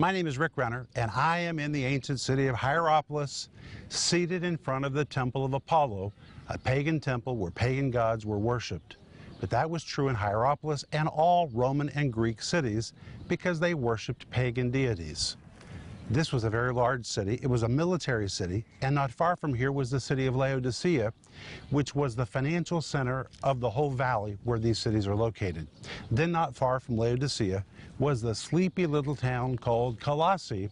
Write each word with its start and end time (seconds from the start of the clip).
My 0.00 0.12
name 0.12 0.26
is 0.26 0.38
Rick 0.38 0.52
Renner, 0.56 0.86
and 0.96 1.10
I 1.10 1.40
am 1.40 1.58
in 1.58 1.72
the 1.72 1.84
ancient 1.84 2.20
city 2.20 2.46
of 2.46 2.56
Hierapolis, 2.56 3.50
seated 3.90 4.44
in 4.44 4.56
front 4.56 4.86
of 4.86 4.94
the 4.94 5.04
Temple 5.04 5.44
of 5.44 5.52
Apollo, 5.52 6.14
a 6.48 6.56
pagan 6.56 7.00
temple 7.00 7.36
where 7.36 7.50
pagan 7.50 7.90
gods 7.90 8.24
were 8.24 8.38
worshipped. 8.38 8.96
But 9.40 9.50
that 9.50 9.68
was 9.68 9.84
true 9.84 10.08
in 10.08 10.14
Hierapolis 10.14 10.86
and 10.92 11.06
all 11.06 11.48
Roman 11.48 11.90
and 11.90 12.10
Greek 12.10 12.40
cities 12.40 12.94
because 13.28 13.60
they 13.60 13.74
worshipped 13.74 14.30
pagan 14.30 14.70
deities. 14.70 15.36
This 16.12 16.32
was 16.32 16.42
a 16.42 16.50
very 16.50 16.72
large 16.72 17.06
city. 17.06 17.38
It 17.40 17.46
was 17.46 17.62
a 17.62 17.68
military 17.68 18.28
city, 18.28 18.64
and 18.82 18.96
not 18.96 19.12
far 19.12 19.36
from 19.36 19.54
here 19.54 19.70
was 19.70 19.92
the 19.92 20.00
city 20.00 20.26
of 20.26 20.34
Laodicea, 20.34 21.12
which 21.70 21.94
was 21.94 22.16
the 22.16 22.26
financial 22.26 22.80
center 22.82 23.28
of 23.44 23.60
the 23.60 23.70
whole 23.70 23.90
valley 23.90 24.36
where 24.42 24.58
these 24.58 24.76
cities 24.76 25.06
are 25.06 25.14
located. 25.14 25.68
Then, 26.10 26.32
not 26.32 26.56
far 26.56 26.80
from 26.80 26.98
Laodicea, 26.98 27.64
was 28.00 28.20
the 28.20 28.34
sleepy 28.34 28.86
little 28.86 29.14
town 29.14 29.56
called 29.56 30.00
Colossae, 30.00 30.68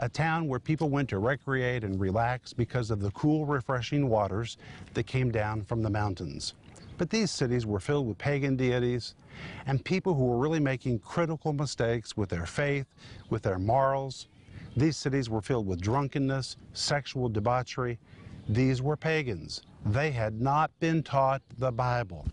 a 0.00 0.08
town 0.08 0.48
where 0.48 0.58
people 0.58 0.88
went 0.88 1.08
to 1.10 1.20
recreate 1.20 1.84
and 1.84 2.00
relax 2.00 2.52
because 2.52 2.90
of 2.90 2.98
the 2.98 3.12
cool, 3.12 3.46
refreshing 3.46 4.08
waters 4.08 4.56
that 4.94 5.06
came 5.06 5.30
down 5.30 5.62
from 5.62 5.84
the 5.84 5.90
mountains. 5.90 6.54
But 6.98 7.10
these 7.10 7.30
cities 7.30 7.64
were 7.64 7.78
filled 7.78 8.08
with 8.08 8.18
pagan 8.18 8.56
deities 8.56 9.14
and 9.66 9.84
people 9.84 10.14
who 10.14 10.24
were 10.24 10.38
really 10.38 10.58
making 10.58 10.98
critical 10.98 11.52
mistakes 11.52 12.16
with 12.16 12.28
their 12.28 12.44
faith, 12.44 12.86
with 13.30 13.42
their 13.42 13.60
morals, 13.60 14.26
these 14.76 14.96
cities 14.96 15.28
were 15.28 15.42
filled 15.42 15.66
with 15.66 15.80
drunkenness, 15.80 16.56
sexual 16.72 17.28
debauchery. 17.28 17.98
These 18.48 18.82
were 18.82 18.96
pagans. 18.96 19.62
They 19.84 20.10
had 20.10 20.40
not 20.40 20.70
been 20.80 21.02
taught 21.02 21.42
the 21.58 21.72
Bible. 21.72 22.26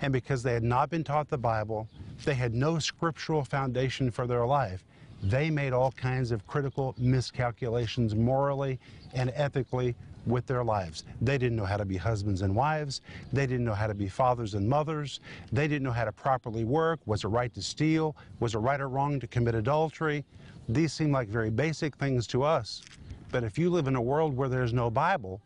And 0.00 0.12
because 0.12 0.42
they 0.42 0.52
had 0.52 0.62
not 0.62 0.90
been 0.90 1.04
taught 1.04 1.28
the 1.28 1.38
Bible, 1.38 1.88
they 2.24 2.34
had 2.34 2.54
no 2.54 2.78
scriptural 2.78 3.44
foundation 3.44 4.10
for 4.10 4.26
their 4.26 4.46
life. 4.46 4.84
They 5.22 5.50
made 5.50 5.72
all 5.72 5.92
kinds 5.92 6.30
of 6.32 6.46
critical 6.46 6.94
miscalculations 6.98 8.14
morally 8.14 8.78
and 9.14 9.32
ethically 9.34 9.94
with 10.26 10.46
their 10.46 10.64
lives. 10.64 11.04
They 11.20 11.38
didn't 11.38 11.56
know 11.56 11.64
how 11.64 11.76
to 11.76 11.84
be 11.84 11.96
husbands 11.96 12.42
and 12.42 12.54
wives. 12.54 13.00
They 13.32 13.46
didn't 13.46 13.64
know 13.64 13.74
how 13.74 13.86
to 13.86 13.94
be 13.94 14.08
fathers 14.08 14.54
and 14.54 14.68
mothers. 14.68 15.20
They 15.52 15.68
didn't 15.68 15.82
know 15.82 15.92
how 15.92 16.04
to 16.04 16.12
properly 16.12 16.64
work. 16.64 17.00
Was 17.06 17.24
it 17.24 17.28
right 17.28 17.52
to 17.54 17.62
steal? 17.62 18.16
Was 18.40 18.54
it 18.54 18.58
right 18.58 18.80
or 18.80 18.88
wrong 18.88 19.20
to 19.20 19.26
commit 19.26 19.54
adultery? 19.54 20.24
These 20.68 20.92
seem 20.92 21.12
like 21.12 21.28
very 21.28 21.50
basic 21.50 21.96
things 21.96 22.26
to 22.28 22.42
us. 22.42 22.82
But 23.30 23.44
if 23.44 23.58
you 23.58 23.70
live 23.70 23.86
in 23.88 23.96
a 23.96 24.02
world 24.02 24.36
where 24.36 24.48
there's 24.48 24.72
no 24.72 24.90
Bible 24.90 25.40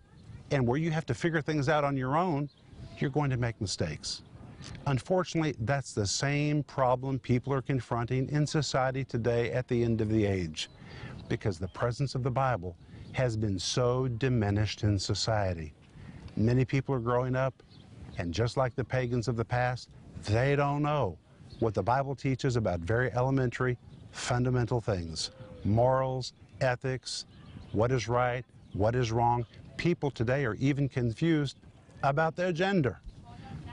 and 0.50 0.66
where 0.66 0.78
you 0.78 0.90
have 0.90 1.06
to 1.06 1.14
figure 1.14 1.42
things 1.42 1.68
out 1.68 1.84
on 1.84 1.96
your 1.96 2.16
own, 2.16 2.48
you're 2.98 3.10
going 3.10 3.30
to 3.30 3.36
make 3.36 3.60
mistakes. 3.60 4.22
Unfortunately, 4.86 5.54
that's 5.60 5.92
the 5.92 6.06
same 6.06 6.62
problem 6.64 7.18
people 7.18 7.52
are 7.52 7.62
confronting 7.62 8.28
in 8.28 8.46
society 8.46 9.04
today 9.04 9.52
at 9.52 9.68
the 9.68 9.84
end 9.84 10.00
of 10.00 10.08
the 10.08 10.24
age 10.24 10.68
because 11.28 11.58
the 11.58 11.68
presence 11.68 12.14
of 12.14 12.22
the 12.22 12.30
Bible 12.30 12.76
has 13.12 13.36
been 13.36 13.58
so 13.58 14.08
diminished 14.08 14.82
in 14.82 14.98
society. 14.98 15.72
Many 16.36 16.64
people 16.64 16.94
are 16.94 17.00
growing 17.00 17.36
up, 17.36 17.54
and 18.18 18.32
just 18.32 18.56
like 18.56 18.74
the 18.74 18.84
pagans 18.84 19.28
of 19.28 19.36
the 19.36 19.44
past, 19.44 19.88
they 20.24 20.56
don't 20.56 20.82
know 20.82 21.18
what 21.60 21.74
the 21.74 21.82
Bible 21.82 22.14
teaches 22.14 22.56
about 22.56 22.80
very 22.80 23.12
elementary, 23.12 23.76
fundamental 24.18 24.80
things 24.80 25.30
morals, 25.64 26.32
ethics, 26.60 27.26
what 27.72 27.90
is 27.92 28.08
right, 28.08 28.44
what 28.72 28.94
is 28.94 29.12
wrong. 29.12 29.44
People 29.76 30.10
today 30.10 30.44
are 30.44 30.54
even 30.54 30.88
confused 30.88 31.58
about 32.02 32.36
their 32.36 32.52
gender. 32.52 33.00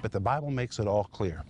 But 0.02 0.12
the 0.12 0.20
Bible 0.20 0.52
makes 0.52 0.80
it 0.80 0.88
all 0.88 1.06
clear. 1.06 1.44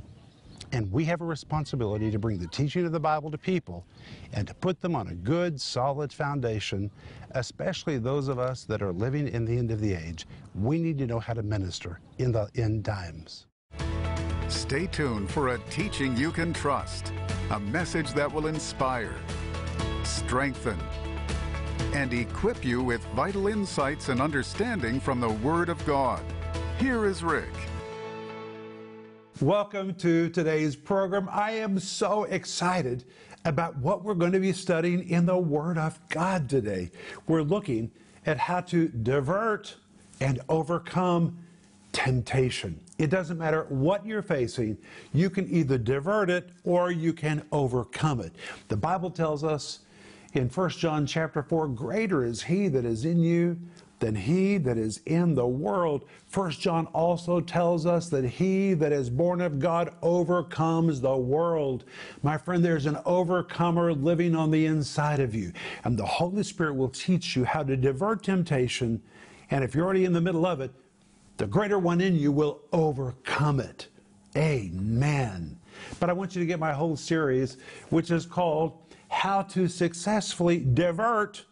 And 0.72 0.92
we 0.92 1.06
have 1.06 1.22
a 1.22 1.26
responsibility 1.26 2.12
to 2.12 2.20
bring 2.20 2.38
the 2.38 2.48
teaching 2.48 2.86
of 2.86 2.92
the 2.92 3.00
Bible 3.00 3.32
to 3.32 3.38
people 3.38 3.86
and 4.34 4.48
to 4.48 4.54
put 4.54 4.82
them 4.82 4.96
on 4.96 5.08
a 5.08 5.14
good, 5.14 5.60
solid 5.60 6.12
foundation, 6.12 6.92
especially 7.32 7.98
those 7.98 8.28
of 8.28 8.40
us 8.40 8.64
that 8.66 8.82
are 8.82 8.92
living 8.92 9.28
in 9.28 9.46
the 9.46 9.58
end 9.58 9.72
of 9.72 9.80
the 9.80 9.94
age. 9.94 10.26
We 10.54 10.78
need 10.78 10.98
to 11.00 11.08
know 11.08 11.20
how 11.20 11.34
to 11.34 11.44
minister 11.44 12.00
in 12.18 12.32
the 12.32 12.50
end 12.56 12.86
times. 12.86 13.46
Stay 14.48 14.88
tuned 14.88 15.30
for 15.30 15.50
a 15.50 15.58
teaching 15.70 16.16
you 16.16 16.32
can 16.32 16.54
trust, 16.54 17.12
a 17.52 17.60
message 17.60 18.12
that 18.14 18.32
will 18.32 18.48
inspire, 18.48 19.14
strengthen, 20.04 20.80
and 21.94 22.12
equip 22.12 22.66
you 22.66 22.82
with 22.82 23.06
vital 23.16 23.48
insights 23.48 24.10
and 24.10 24.20
understanding 24.20 25.00
from 25.00 25.20
the 25.20 25.30
Word 25.30 25.70
of 25.70 25.84
God. 25.86 26.24
Here 26.80 27.06
is 27.06 27.24
Rick. 27.24 27.54
Welcome 29.42 29.94
to 29.96 30.30
today's 30.30 30.76
program. 30.76 31.30
I 31.32 31.52
am 31.52 31.78
so 31.78 32.24
excited 32.24 33.04
about 33.46 33.78
what 33.78 34.04
we're 34.04 34.16
going 34.16 34.32
to 34.32 34.40
be 34.40 34.54
studying 34.54 35.08
in 35.08 35.28
the 35.28 35.38
Word 35.38 35.78
of 35.78 36.00
God 36.10 36.50
today. 36.50 36.90
We're 37.28 37.44
looking 37.44 37.92
at 38.26 38.40
how 38.40 38.62
to 38.62 38.88
divert 38.88 39.76
and 40.20 40.40
overcome 40.50 41.38
temptation. 41.96 42.78
It 42.98 43.10
doesn't 43.10 43.38
matter 43.38 43.66
what 43.70 44.06
you're 44.06 44.22
facing, 44.22 44.78
you 45.14 45.30
can 45.30 45.50
either 45.50 45.78
divert 45.78 46.30
it 46.30 46.50
or 46.66 46.92
you 46.92 47.14
can 47.14 47.42
overcome 47.54 48.20
it. 48.20 48.36
The 48.68 48.76
Bible 48.76 49.10
tells 49.10 49.46
us 49.46 49.80
in 50.34 50.50
1 50.50 50.70
John 50.72 51.06
chapter 51.06 51.42
4, 51.42 51.70
greater 51.70 52.26
is 52.26 52.44
he 52.44 52.68
that 52.68 52.84
is 52.84 53.06
in 53.06 53.20
you 53.20 53.58
than 54.00 54.14
he 54.14 54.58
that 54.58 54.78
is 54.78 55.00
in 55.06 55.36
the 55.36 55.48
world. 55.48 56.04
First 56.28 56.60
John 56.60 56.88
also 56.88 57.40
tells 57.40 57.86
us 57.86 58.10
that 58.10 58.26
he 58.26 58.74
that 58.74 58.92
is 58.92 59.10
born 59.10 59.40
of 59.40 59.58
God 59.58 59.96
overcomes 60.02 61.00
the 61.00 61.16
world. 61.16 61.86
My 62.22 62.38
friend, 62.38 62.64
there's 62.64 62.88
an 62.88 62.98
overcomer 63.06 63.94
living 63.94 64.36
on 64.36 64.52
the 64.52 64.66
inside 64.66 65.22
of 65.22 65.34
you, 65.34 65.54
and 65.86 65.98
the 65.98 66.06
Holy 66.06 66.44
Spirit 66.44 66.76
will 66.76 66.90
teach 66.90 67.38
you 67.38 67.46
how 67.46 67.64
to 67.64 67.78
divert 67.78 68.22
temptation. 68.22 69.02
And 69.50 69.64
if 69.64 69.74
you're 69.74 69.86
already 69.86 70.04
in 70.04 70.12
the 70.12 70.20
middle 70.20 70.46
of 70.46 70.60
it, 70.60 70.72
the 71.38 71.48
greater 71.48 71.80
one 71.80 72.02
in 72.02 72.16
you 72.16 72.32
will 72.32 72.62
overcome 72.72 73.60
it. 73.60 73.88
Amen. 74.38 75.58
But 76.00 76.10
I 76.10 76.14
want 76.14 76.36
you 76.36 76.40
to 76.42 76.46
get 76.46 76.60
my 76.60 76.74
whole 76.74 76.96
series, 76.96 77.58
which 77.90 78.12
is 78.12 78.26
called 78.26 78.78
How 79.10 79.42
to 79.44 79.68
Successfully 79.68 80.60
Divert 80.60 81.46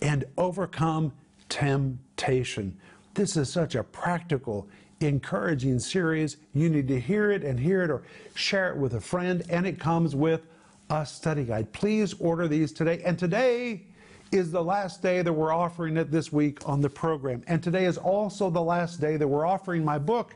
and 0.00 0.24
Overcome 0.36 1.12
temptation. 1.48 2.76
This 3.14 3.36
is 3.36 3.50
such 3.50 3.74
a 3.74 3.82
practical, 3.82 4.68
encouraging 5.00 5.78
series. 5.78 6.36
You 6.54 6.68
need 6.68 6.88
to 6.88 7.00
hear 7.00 7.30
it 7.30 7.42
and 7.42 7.58
hear 7.58 7.82
it 7.82 7.90
or 7.90 8.02
share 8.34 8.70
it 8.70 8.76
with 8.76 8.94
a 8.94 9.00
friend, 9.00 9.42
and 9.48 9.66
it 9.66 9.80
comes 9.80 10.14
with 10.14 10.42
a 10.90 11.04
study 11.04 11.44
guide. 11.44 11.72
Please 11.72 12.14
order 12.20 12.48
these 12.48 12.72
today. 12.72 13.02
And 13.04 13.18
today 13.18 13.86
is 14.30 14.50
the 14.50 14.62
last 14.62 15.02
day 15.02 15.22
that 15.22 15.32
we're 15.32 15.52
offering 15.52 15.96
it 15.96 16.10
this 16.10 16.32
week 16.32 16.66
on 16.68 16.80
the 16.80 16.90
program. 16.90 17.42
And 17.46 17.62
today 17.62 17.86
is 17.86 17.96
also 17.96 18.50
the 18.50 18.62
last 18.62 19.00
day 19.00 19.16
that 19.16 19.26
we're 19.26 19.46
offering 19.46 19.84
my 19.84 19.98
book 19.98 20.34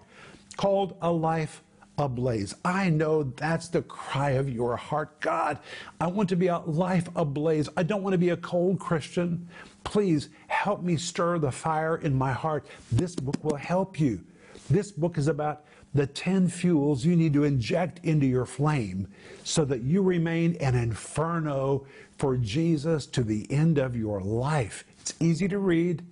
called 0.57 0.97
A 1.03 1.11
Life 1.11 1.63
ablaze. 1.99 2.55
I 2.65 2.89
know 2.89 3.23
that's 3.23 3.69
the 3.69 3.83
cry 3.83 4.31
of 4.31 4.49
your 4.49 4.77
heart. 4.77 5.21
God, 5.21 5.59
I 6.01 6.07
want 6.07 6.29
to 6.31 6.37
be 6.37 6.47
a 6.47 6.59
life 6.59 7.09
ablaze. 7.15 7.69
I 7.77 7.83
don't 7.83 8.03
want 8.03 8.15
to 8.15 8.19
be 8.19 8.31
a 8.31 8.37
cold 8.37 8.81
Christian. 8.81 9.47
Please 9.85 10.31
help 10.49 10.83
me 10.83 10.97
stir 10.97 11.39
the 11.39 11.53
fire 11.53 11.97
in 11.97 12.15
my 12.15 12.33
heart. 12.33 12.67
This 12.91 13.15
book 13.15 13.43
will 13.45 13.57
help 13.57 14.01
you. 14.01 14.25
This 14.71 14.91
book 14.91 15.19
is 15.19 15.29
about 15.29 15.65
the 15.95 16.07
10 16.07 16.49
fuels 16.49 17.05
you 17.05 17.15
need 17.15 17.35
to 17.35 17.45
inject 17.45 18.01
into 18.05 18.27
your 18.27 18.47
flame 18.47 19.07
so 19.45 19.65
that 19.67 19.83
you 19.83 20.03
remain 20.03 20.57
an 20.57 20.75
inferno 20.75 21.85
for 22.23 22.37
Jesus 22.37 23.05
to 23.05 23.25
the 23.25 23.51
end 23.51 23.79
of 23.79 23.97
your 23.97 24.21
life. 24.21 24.85
It's 25.01 25.13
easy 25.19 25.49
to 25.49 25.59
read 25.59 26.05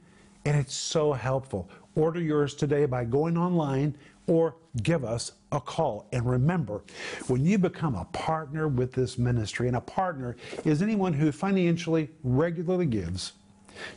and 0.45 0.57
it's 0.57 0.75
so 0.75 1.13
helpful. 1.13 1.71
Order 1.95 2.21
yours 2.21 2.57
today 2.57 2.85
by 2.85 3.05
going 3.05 3.39
online 3.39 3.97
or 4.27 4.57
give 4.83 5.05
us 5.05 5.31
a 5.53 5.61
call. 5.61 6.09
And 6.13 6.29
remember, 6.29 6.83
when 7.29 7.47
you 7.47 7.59
become 7.59 7.95
a 7.95 8.07
partner 8.07 8.67
with 8.67 8.93
this 8.93 9.19
ministry, 9.19 9.69
and 9.69 9.77
a 9.77 9.81
partner 9.81 10.35
is 10.65 10.83
anyone 10.83 11.13
who 11.13 11.31
financially 11.31 12.11
regularly 12.25 12.87
gives 12.87 13.35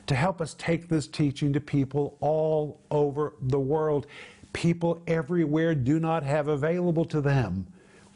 to 0.06 0.14
help 0.14 0.40
us 0.40 0.54
take 0.54 0.88
this 0.88 1.08
teaching 1.08 1.52
to 1.54 1.60
people 1.60 2.16
all 2.20 2.80
over 2.92 3.34
the 3.42 3.60
world. 3.60 4.06
People 4.54 5.02
everywhere 5.08 5.74
do 5.74 6.00
not 6.00 6.22
have 6.22 6.48
available 6.48 7.06
to 7.06 7.22
them 7.22 7.66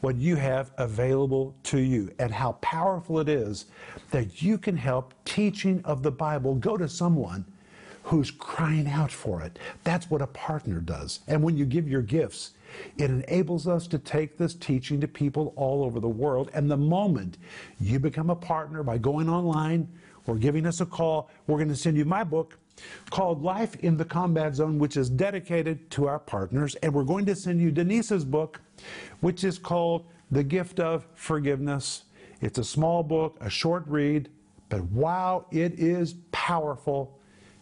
what 0.00 0.16
you 0.16 0.36
have 0.36 0.70
available 0.78 1.54
to 1.64 1.78
you, 1.78 2.12
and 2.18 2.32
how 2.32 2.52
powerful 2.52 3.18
it 3.18 3.28
is 3.28 3.66
that 4.10 4.42
you 4.42 4.56
can 4.58 4.76
help 4.76 5.12
teaching 5.24 5.80
of 5.84 6.02
the 6.02 6.10
Bible 6.10 6.54
go 6.54 6.76
to 6.76 6.88
someone 6.88 7.44
who's 8.04 8.30
crying 8.30 8.88
out 8.88 9.12
for 9.12 9.42
it. 9.42 9.58
That's 9.84 10.10
what 10.10 10.22
a 10.22 10.26
partner 10.28 10.80
does. 10.80 11.20
And 11.26 11.42
when 11.42 11.56
you 11.56 11.66
give 11.66 11.88
your 11.88 12.00
gifts, 12.00 12.52
it 12.96 13.10
enables 13.10 13.66
us 13.66 13.86
to 13.88 13.98
take 13.98 14.38
this 14.38 14.54
teaching 14.54 15.00
to 15.00 15.08
people 15.08 15.52
all 15.56 15.84
over 15.84 16.00
the 16.00 16.08
world. 16.08 16.50
And 16.54 16.70
the 16.70 16.76
moment 16.76 17.38
you 17.80 17.98
become 17.98 18.30
a 18.30 18.36
partner 18.36 18.82
by 18.82 18.98
going 18.98 19.28
online 19.28 19.88
or 20.26 20.36
giving 20.36 20.66
us 20.66 20.80
a 20.80 20.86
call, 20.86 21.30
we're 21.46 21.58
going 21.58 21.68
to 21.68 21.76
send 21.76 21.96
you 21.96 22.04
my 22.04 22.24
book 22.24 22.58
called 23.10 23.42
Life 23.42 23.76
in 23.76 23.96
the 23.96 24.04
Combat 24.04 24.54
Zone, 24.54 24.78
which 24.78 24.96
is 24.96 25.10
dedicated 25.10 25.90
to 25.92 26.06
our 26.06 26.18
partners. 26.18 26.74
And 26.76 26.92
we're 26.92 27.04
going 27.04 27.26
to 27.26 27.36
send 27.36 27.60
you 27.60 27.70
Denise's 27.70 28.24
book, 28.24 28.60
which 29.20 29.44
is 29.44 29.58
called 29.58 30.06
The 30.30 30.42
Gift 30.42 30.80
of 30.80 31.06
Forgiveness. 31.14 32.04
It's 32.40 32.58
a 32.58 32.64
small 32.64 33.02
book, 33.02 33.36
a 33.40 33.50
short 33.50 33.84
read, 33.86 34.28
But 34.68 34.82
wow, 34.84 35.46
it 35.50 35.78
is 35.78 36.14
powerful. 36.32 37.18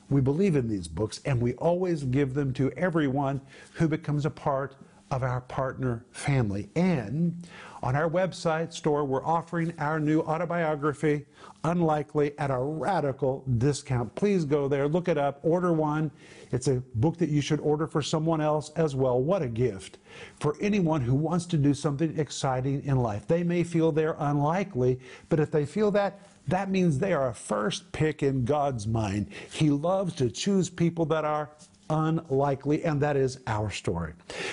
We 0.09 0.21
believe 0.21 0.55
in 0.55 0.69
these 0.69 0.87
books 0.87 1.21
and 1.25 1.41
we 1.41 1.55
always 1.55 2.05
give 2.05 2.35
them 2.35 2.53
to 2.55 2.71
everyone 2.73 3.41
who 3.73 3.89
becomes 3.89 4.25
a 4.25 4.31
part 4.31 4.77
of 5.11 5.23
our 5.23 5.41
partner 5.43 6.05
family. 6.11 6.69
And 6.75 7.47
on 7.83 7.95
our 7.95 8.11
website 8.11 8.73
store, 8.73 9.05
we're 9.05 9.25
offering 9.25 9.73
our 9.79 10.01
new 10.01 10.21
autobiography, 10.21 11.27
Unlikely, 11.67 12.39
at 12.39 12.53
a 12.53 12.59
radical 12.59 13.45
discount. 13.59 14.15
Please 14.15 14.45
go 14.45 14.69
there, 14.69 14.87
look 14.87 15.09
it 15.09 15.19
up, 15.19 15.41
order 15.43 15.73
one. 15.73 16.13
It's 16.53 16.69
a 16.69 16.81
book 16.95 17.17
that 17.19 17.29
you 17.29 17.41
should 17.41 17.59
order 17.59 17.89
for 17.89 18.03
someone 18.03 18.41
else 18.41 18.71
as 18.77 18.95
well. 18.95 19.21
What 19.21 19.43
a 19.43 19.49
gift 19.49 19.99
for 20.39 20.57
anyone 20.61 21.01
who 21.01 21.17
wants 21.17 21.45
to 21.47 21.57
do 21.57 21.75
something 21.75 22.17
exciting 22.21 22.85
in 22.85 22.99
life. 22.99 23.27
They 23.27 23.43
may 23.43 23.65
feel 23.65 23.91
they're 23.91 24.15
unlikely, 24.21 25.01
but 25.29 25.41
if 25.41 25.51
they 25.51 25.67
feel 25.67 25.91
that, 25.91 26.21
that 26.47 26.71
means 26.71 26.99
they 26.99 27.13
are 27.13 27.31
a 27.31 27.35
first 27.35 27.91
pick 27.91 28.23
in 28.23 28.45
God's 28.45 28.87
mind. 28.87 29.31
He 29.51 29.71
loves 29.71 30.15
to 30.15 30.31
choose 30.31 30.71
people 30.71 31.05
that 31.07 31.25
are 31.25 31.51
unlikely, 31.91 32.85
and 32.85 33.01
that 33.01 33.17
is 33.17 33.39
our 33.47 33.71
story. 33.71 34.13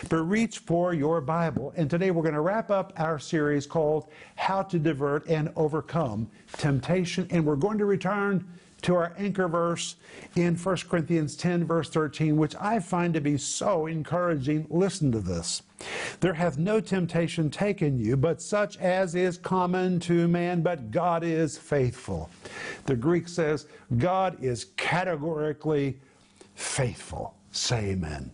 But 0.10 0.18
reach 0.18 0.60
for 0.60 0.94
your 0.94 1.22
Bible, 1.22 1.74
and 1.76 1.90
today 1.90 2.12
we're 2.12 2.24
going 2.24 2.34
to 2.34 2.42
wrap 2.42 2.72
up 2.72 2.94
our 2.98 3.20
series 3.20 3.66
called 3.66 4.08
How 4.36 4.64
to 4.64 4.80
Divert 4.80 5.28
and 5.28 5.52
Overcome 5.56 6.30
Temptation, 6.54 7.28
and 7.30 7.46
we're 7.46 7.56
going 7.56 7.78
to 7.78 7.86
return 7.86 8.46
to 8.84 8.96
our 8.96 9.14
anchor 9.18 9.48
verse 9.48 9.96
in 10.36 10.56
1 10.56 10.78
Corinthians 10.90 11.36
10, 11.36 11.66
verse 11.66 11.90
13, 11.90 12.38
which 12.38 12.56
I 12.60 12.80
find 12.80 13.14
to 13.14 13.22
be 13.22 13.38
so 13.38 13.88
encouraging. 13.88 14.68
Listen 14.70 15.12
to 15.14 15.20
this. 15.20 15.64
There 16.20 16.34
hath 16.34 16.58
no 16.58 16.80
temptation 16.80 17.50
taken 17.50 17.98
you, 17.98 18.16
but 18.16 18.42
such 18.42 18.78
as 18.78 19.16
is 19.16 19.38
common 19.38 20.00
to 20.02 20.28
man, 20.28 20.62
but 20.62 20.92
God 20.92 21.24
is 21.24 21.58
faithful. 21.58 22.30
The 22.86 22.96
Greek 22.96 23.28
says, 23.28 23.68
God 23.98 24.42
is 24.44 24.66
categorically 24.78 26.00
faithful. 26.56 27.36
Say 27.52 27.92
amen. 27.92 28.32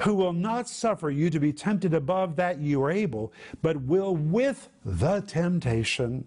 Who 0.00 0.14
will 0.14 0.32
not 0.32 0.68
suffer 0.68 1.10
you 1.10 1.30
to 1.30 1.38
be 1.38 1.52
tempted 1.52 1.94
above 1.94 2.36
that 2.36 2.58
you 2.58 2.82
are 2.82 2.90
able, 2.90 3.32
but 3.62 3.80
will 3.82 4.16
with 4.16 4.68
the 4.84 5.20
temptation 5.20 6.24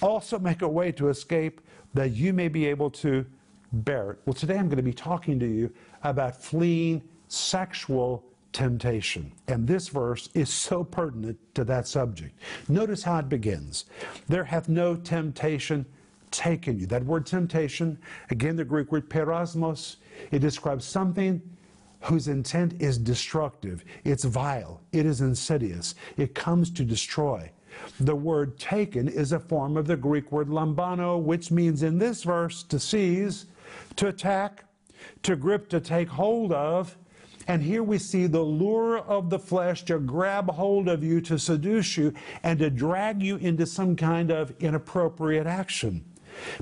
also 0.00 0.38
make 0.38 0.62
a 0.62 0.68
way 0.68 0.92
to 0.92 1.08
escape 1.08 1.60
that 1.94 2.12
you 2.12 2.32
may 2.32 2.48
be 2.48 2.66
able 2.66 2.90
to 2.90 3.26
bear 3.72 4.12
it. 4.12 4.18
Well, 4.24 4.34
today 4.34 4.56
I'm 4.56 4.68
going 4.68 4.76
to 4.76 4.82
be 4.82 4.92
talking 4.92 5.40
to 5.40 5.46
you 5.46 5.72
about 6.04 6.40
fleeing 6.40 7.02
sexual 7.28 8.24
temptation. 8.52 9.32
And 9.48 9.66
this 9.66 9.88
verse 9.88 10.28
is 10.34 10.48
so 10.48 10.84
pertinent 10.84 11.38
to 11.54 11.64
that 11.64 11.86
subject. 11.86 12.38
Notice 12.68 13.02
how 13.02 13.18
it 13.18 13.28
begins 13.28 13.84
There 14.28 14.44
hath 14.44 14.68
no 14.68 14.96
temptation 14.96 15.84
taken 16.30 16.78
you. 16.78 16.86
That 16.86 17.04
word 17.04 17.26
temptation, 17.26 17.98
again, 18.30 18.56
the 18.56 18.64
Greek 18.64 18.92
word 18.92 19.08
peirasmos, 19.08 19.96
it 20.30 20.40
describes 20.40 20.84
something 20.84 21.42
whose 22.00 22.28
intent 22.28 22.80
is 22.80 22.98
destructive. 22.98 23.84
It's 24.04 24.24
vile. 24.24 24.80
It 24.92 25.06
is 25.06 25.20
insidious. 25.20 25.94
It 26.16 26.34
comes 26.34 26.70
to 26.72 26.84
destroy. 26.84 27.50
The 28.00 28.14
word 28.14 28.58
taken 28.58 29.08
is 29.08 29.32
a 29.32 29.40
form 29.40 29.76
of 29.76 29.86
the 29.86 29.96
Greek 29.96 30.32
word 30.32 30.48
lambano, 30.48 31.20
which 31.20 31.50
means 31.50 31.82
in 31.82 31.98
this 31.98 32.22
verse 32.22 32.62
to 32.64 32.78
seize, 32.78 33.46
to 33.96 34.08
attack, 34.08 34.64
to 35.22 35.36
grip, 35.36 35.68
to 35.70 35.80
take 35.80 36.08
hold 36.08 36.52
of. 36.52 36.96
And 37.48 37.62
here 37.62 37.82
we 37.82 37.98
see 37.98 38.26
the 38.26 38.42
lure 38.42 38.98
of 38.98 39.30
the 39.30 39.38
flesh 39.38 39.84
to 39.84 39.98
grab 39.98 40.50
hold 40.50 40.88
of 40.88 41.04
you, 41.04 41.20
to 41.22 41.38
seduce 41.38 41.96
you, 41.96 42.12
and 42.42 42.58
to 42.58 42.70
drag 42.70 43.22
you 43.22 43.36
into 43.36 43.66
some 43.66 43.94
kind 43.94 44.30
of 44.30 44.52
inappropriate 44.58 45.46
action. 45.46 46.04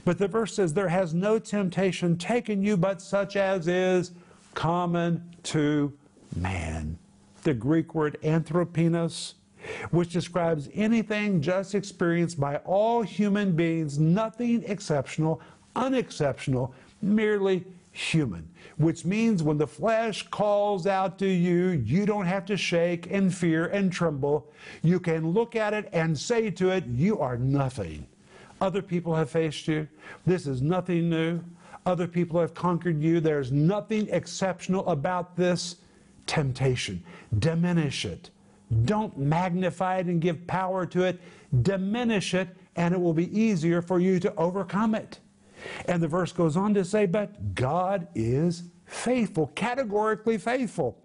But 0.04 0.18
the 0.18 0.28
verse 0.28 0.54
says, 0.54 0.74
There 0.74 0.88
has 0.88 1.14
no 1.14 1.38
temptation 1.38 2.16
taken 2.16 2.62
you 2.62 2.76
but 2.76 3.00
such 3.00 3.36
as 3.36 3.68
is 3.68 4.12
common 4.54 5.22
to 5.44 5.92
man. 6.36 6.98
The 7.42 7.54
Greek 7.54 7.94
word 7.94 8.16
anthropinos, 8.22 9.34
which 9.90 10.12
describes 10.12 10.68
anything 10.74 11.40
just 11.40 11.74
experienced 11.74 12.40
by 12.40 12.56
all 12.58 13.02
human 13.02 13.52
beings, 13.52 13.98
nothing 13.98 14.62
exceptional, 14.64 15.40
unexceptional, 15.76 16.74
merely 17.02 17.64
human. 17.92 18.48
Which 18.76 19.04
means 19.04 19.42
when 19.42 19.58
the 19.58 19.66
flesh 19.66 20.26
calls 20.30 20.86
out 20.86 21.18
to 21.20 21.26
you, 21.26 21.68
you 21.84 22.06
don't 22.06 22.26
have 22.26 22.44
to 22.46 22.56
shake 22.56 23.10
and 23.10 23.32
fear 23.32 23.66
and 23.66 23.92
tremble. 23.92 24.50
You 24.82 24.98
can 24.98 25.30
look 25.30 25.54
at 25.54 25.72
it 25.74 25.88
and 25.92 26.18
say 26.18 26.50
to 26.50 26.70
it, 26.70 26.86
You 26.86 27.20
are 27.20 27.36
nothing. 27.36 28.06
Other 28.60 28.82
people 28.82 29.14
have 29.14 29.30
faced 29.30 29.68
you. 29.68 29.88
This 30.26 30.46
is 30.46 30.62
nothing 30.62 31.10
new. 31.10 31.40
Other 31.86 32.06
people 32.06 32.40
have 32.40 32.54
conquered 32.54 33.02
you. 33.02 33.20
There's 33.20 33.52
nothing 33.52 34.08
exceptional 34.08 34.86
about 34.88 35.36
this 35.36 35.76
temptation. 36.26 37.04
Diminish 37.38 38.04
it. 38.04 38.30
Don't 38.84 39.16
magnify 39.18 39.98
it 39.98 40.06
and 40.06 40.20
give 40.20 40.46
power 40.46 40.86
to 40.86 41.04
it. 41.04 41.20
Diminish 41.62 42.34
it, 42.34 42.48
and 42.76 42.94
it 42.94 43.00
will 43.00 43.12
be 43.12 43.38
easier 43.38 43.82
for 43.82 44.00
you 44.00 44.18
to 44.20 44.34
overcome 44.36 44.94
it. 44.94 45.18
And 45.86 46.02
the 46.02 46.08
verse 46.08 46.32
goes 46.32 46.56
on 46.56 46.74
to 46.74 46.84
say, 46.84 47.06
But 47.06 47.54
God 47.54 48.08
is 48.14 48.64
faithful, 48.86 49.48
categorically 49.54 50.38
faithful, 50.38 50.98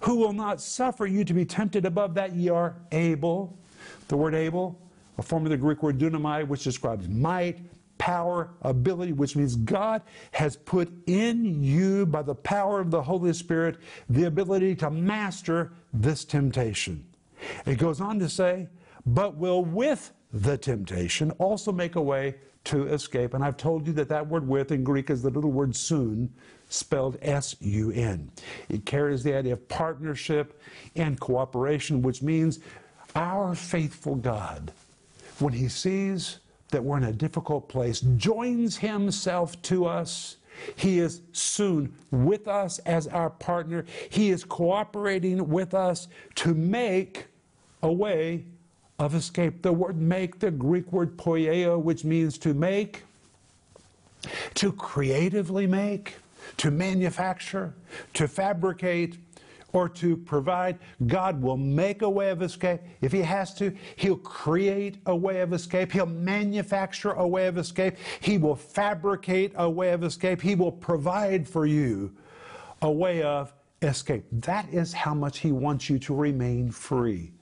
who 0.00 0.16
will 0.16 0.32
not 0.32 0.60
suffer 0.60 1.06
you 1.06 1.24
to 1.24 1.34
be 1.34 1.44
tempted 1.44 1.84
above 1.84 2.14
that 2.14 2.34
ye 2.34 2.48
are 2.48 2.76
able. 2.92 3.58
The 4.08 4.16
word 4.16 4.34
able 4.34 4.80
a 5.18 5.22
form 5.22 5.44
of 5.44 5.50
the 5.50 5.56
Greek 5.56 5.82
word 5.82 5.98
dunamai, 5.98 6.46
which 6.46 6.64
describes 6.64 7.08
might, 7.08 7.60
power, 7.98 8.50
ability, 8.62 9.12
which 9.12 9.36
means 9.36 9.54
God 9.56 10.02
has 10.32 10.56
put 10.56 10.92
in 11.06 11.62
you, 11.62 12.06
by 12.06 12.22
the 12.22 12.34
power 12.34 12.80
of 12.80 12.90
the 12.90 13.02
Holy 13.02 13.32
Spirit, 13.32 13.76
the 14.08 14.24
ability 14.24 14.74
to 14.76 14.90
master 14.90 15.72
this 15.92 16.24
temptation. 16.24 17.04
It 17.66 17.76
goes 17.76 18.00
on 18.00 18.18
to 18.18 18.28
say, 18.28 18.68
but 19.06 19.36
will 19.36 19.64
with 19.64 20.12
the 20.32 20.58
temptation 20.58 21.30
also 21.32 21.70
make 21.70 21.94
a 21.94 22.02
way 22.02 22.34
to 22.64 22.86
escape. 22.88 23.34
And 23.34 23.44
I've 23.44 23.58
told 23.58 23.86
you 23.86 23.92
that 23.92 24.08
that 24.08 24.26
word 24.26 24.48
with 24.48 24.72
in 24.72 24.82
Greek 24.82 25.10
is 25.10 25.22
the 25.22 25.30
little 25.30 25.52
word 25.52 25.76
soon, 25.76 26.32
spelled 26.68 27.18
S 27.22 27.54
U 27.60 27.92
N. 27.92 28.30
It 28.70 28.86
carries 28.86 29.22
the 29.22 29.34
idea 29.34 29.52
of 29.52 29.68
partnership 29.68 30.60
and 30.96 31.20
cooperation, 31.20 32.02
which 32.02 32.22
means 32.22 32.60
our 33.14 33.54
faithful 33.54 34.16
God 34.16 34.72
when 35.38 35.52
he 35.52 35.68
sees 35.68 36.38
that 36.70 36.82
we're 36.82 36.96
in 36.96 37.04
a 37.04 37.12
difficult 37.12 37.68
place, 37.68 38.00
joins 38.16 38.76
himself 38.76 39.60
to 39.62 39.86
us. 39.86 40.36
He 40.76 40.98
is 40.98 41.20
soon 41.32 41.94
with 42.10 42.48
us 42.48 42.78
as 42.80 43.06
our 43.08 43.30
partner. 43.30 43.84
He 44.08 44.30
is 44.30 44.44
cooperating 44.44 45.48
with 45.48 45.74
us 45.74 46.08
to 46.36 46.54
make 46.54 47.26
a 47.82 47.92
way 47.92 48.44
of 48.98 49.14
escape. 49.14 49.62
The 49.62 49.72
word 49.72 49.96
make, 50.00 50.38
the 50.38 50.50
Greek 50.50 50.92
word 50.92 51.16
poieo, 51.16 51.80
which 51.80 52.04
means 52.04 52.38
to 52.38 52.54
make, 52.54 53.02
to 54.54 54.72
creatively 54.72 55.66
make, 55.66 56.14
to 56.58 56.70
manufacture, 56.70 57.74
to 58.14 58.28
fabricate, 58.28 59.18
or 59.74 59.88
to 59.88 60.16
provide, 60.16 60.78
God 61.06 61.42
will 61.42 61.56
make 61.56 62.02
a 62.02 62.08
way 62.08 62.30
of 62.30 62.40
escape. 62.42 62.80
If 63.02 63.12
He 63.12 63.20
has 63.22 63.52
to, 63.56 63.74
He'll 63.96 64.16
create 64.16 64.98
a 65.04 65.14
way 65.14 65.40
of 65.40 65.52
escape. 65.52 65.92
He'll 65.92 66.06
manufacture 66.06 67.10
a 67.10 67.26
way 67.26 67.48
of 67.48 67.58
escape. 67.58 67.96
He 68.20 68.38
will 68.38 68.54
fabricate 68.54 69.52
a 69.56 69.68
way 69.68 69.90
of 69.90 70.04
escape. 70.04 70.40
He 70.40 70.54
will 70.54 70.72
provide 70.72 71.46
for 71.46 71.66
you 71.66 72.14
a 72.82 72.90
way 72.90 73.22
of 73.22 73.52
escape. 73.82 74.24
That 74.30 74.72
is 74.72 74.92
how 74.92 75.12
much 75.12 75.38
He 75.38 75.50
wants 75.50 75.90
you 75.90 75.98
to 75.98 76.14
remain 76.14 76.70
free. 76.70 77.32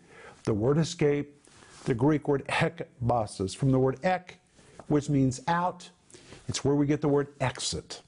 The 0.45 0.55
word 0.55 0.79
escape, 0.79 1.47
the 1.85 1.95
Greek 1.95 2.29
word 2.29 2.47
ekbasis, 2.47 3.55
from 3.55 3.71
the 3.73 3.79
word 3.79 3.99
ek, 4.03 4.39
which 4.89 5.11
means 5.11 5.43
out, 5.49 5.89
it's 6.49 6.65
where 6.65 6.75
we 6.75 6.87
get 6.87 7.03
the 7.03 7.09
word 7.09 7.29
exit. 7.41 8.01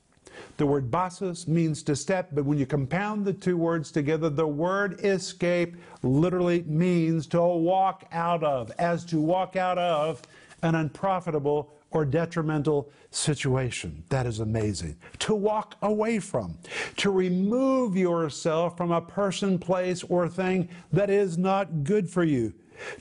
The 0.56 0.66
word 0.66 0.90
basis 0.90 1.48
means 1.48 1.82
to 1.82 1.96
step, 1.96 2.28
but 2.32 2.44
when 2.44 2.58
you 2.58 2.66
compound 2.66 3.24
the 3.24 3.32
two 3.32 3.56
words 3.56 3.90
together, 3.90 4.30
the 4.30 4.46
word 4.46 5.00
escape 5.04 5.76
literally 6.02 6.62
means 6.62 7.26
to 7.28 7.40
walk 7.42 8.04
out 8.12 8.44
of, 8.44 8.70
as 8.78 9.04
to 9.06 9.20
walk 9.20 9.56
out 9.56 9.78
of 9.78 10.22
an 10.62 10.76
unprofitable 10.76 11.72
or 11.90 12.04
detrimental 12.04 12.90
situation. 13.10 14.04
That 14.10 14.26
is 14.26 14.40
amazing. 14.40 14.96
To 15.20 15.34
walk 15.34 15.76
away 15.82 16.20
from, 16.20 16.58
to 16.98 17.10
remove 17.10 17.96
yourself 17.96 18.76
from 18.76 18.92
a 18.92 19.00
person, 19.00 19.58
place, 19.58 20.02
or 20.04 20.28
thing 20.28 20.68
that 20.92 21.10
is 21.10 21.36
not 21.36 21.82
good 21.84 22.08
for 22.08 22.24
you, 22.24 22.52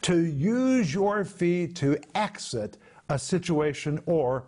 to 0.02 0.18
use 0.20 0.94
your 0.94 1.24
feet 1.26 1.76
to 1.78 1.98
exit 2.16 2.78
a 3.10 3.20
situation 3.20 4.02
or 4.06 4.46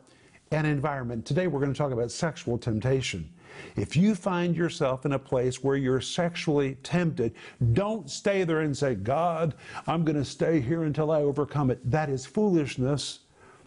and 0.52 0.68
environment. 0.68 1.26
Today 1.26 1.48
we're 1.48 1.60
going 1.60 1.74
to 1.74 1.78
talk 1.78 1.92
about 1.92 2.12
sexual 2.12 2.58
temptation. 2.58 3.30
If 3.76 3.96
you 3.96 4.16
find 4.16 4.56
yourself 4.56 5.06
in 5.06 5.14
a 5.14 5.20
place 5.20 5.64
where 5.64 5.76
you're 5.76 6.02
sexually 6.02 6.76
tempted, 6.84 7.34
don't 7.74 8.10
stay 8.10 8.44
there 8.44 8.62
and 8.62 8.76
say, 8.76 8.96
God, 8.96 9.56
I'm 9.88 10.04
going 10.04 10.18
to 10.18 10.26
stay 10.26 10.60
here 10.60 10.84
until 10.84 11.12
I 11.12 11.22
overcome 11.22 11.72
it. 11.72 11.80
That 11.90 12.10
is 12.10 12.26
foolishness. 12.26 13.20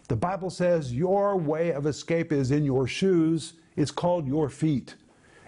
The 0.07 0.15
Bible 0.15 0.49
says 0.49 0.93
your 0.93 1.37
way 1.37 1.71
of 1.71 1.85
escape 1.85 2.31
is 2.31 2.51
in 2.51 2.65
your 2.65 2.87
shoes. 2.87 3.53
It's 3.75 3.91
called 3.91 4.27
your 4.27 4.49
feet. 4.49 4.95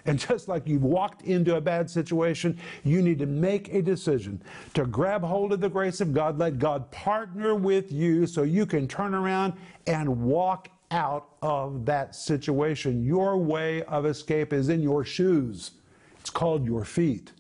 And 0.06 0.18
just 0.18 0.48
like 0.48 0.68
you've 0.68 0.84
walked 0.84 1.24
into 1.24 1.56
a 1.56 1.62
bad 1.62 1.90
situation, 1.90 2.58
you 2.84 3.02
need 3.02 3.20
to 3.20 3.28
make 3.28 3.72
a 3.74 3.82
decision 3.82 4.42
to 4.74 4.86
grab 4.86 5.24
hold 5.24 5.54
of 5.54 5.62
the 5.62 5.70
grace 5.70 6.02
of 6.02 6.14
God, 6.14 6.40
let 6.40 6.58
God 6.58 6.90
partner 6.92 7.54
with 7.54 7.92
you 7.92 8.26
so 8.26 8.42
you 8.44 8.66
can 8.66 8.88
turn 8.88 9.14
around 9.14 9.54
and 9.86 10.24
walk 10.24 10.70
out 10.92 11.30
of 11.42 11.86
that 11.86 12.16
situation. 12.16 13.04
Your 13.04 13.38
way 13.38 13.84
of 13.84 14.06
escape 14.06 14.54
is 14.54 14.70
in 14.70 14.82
your 14.82 15.04
shoes. 15.04 15.72
It's 16.20 16.30
called 16.30 16.66
your 16.66 16.86
feet. 16.86 17.32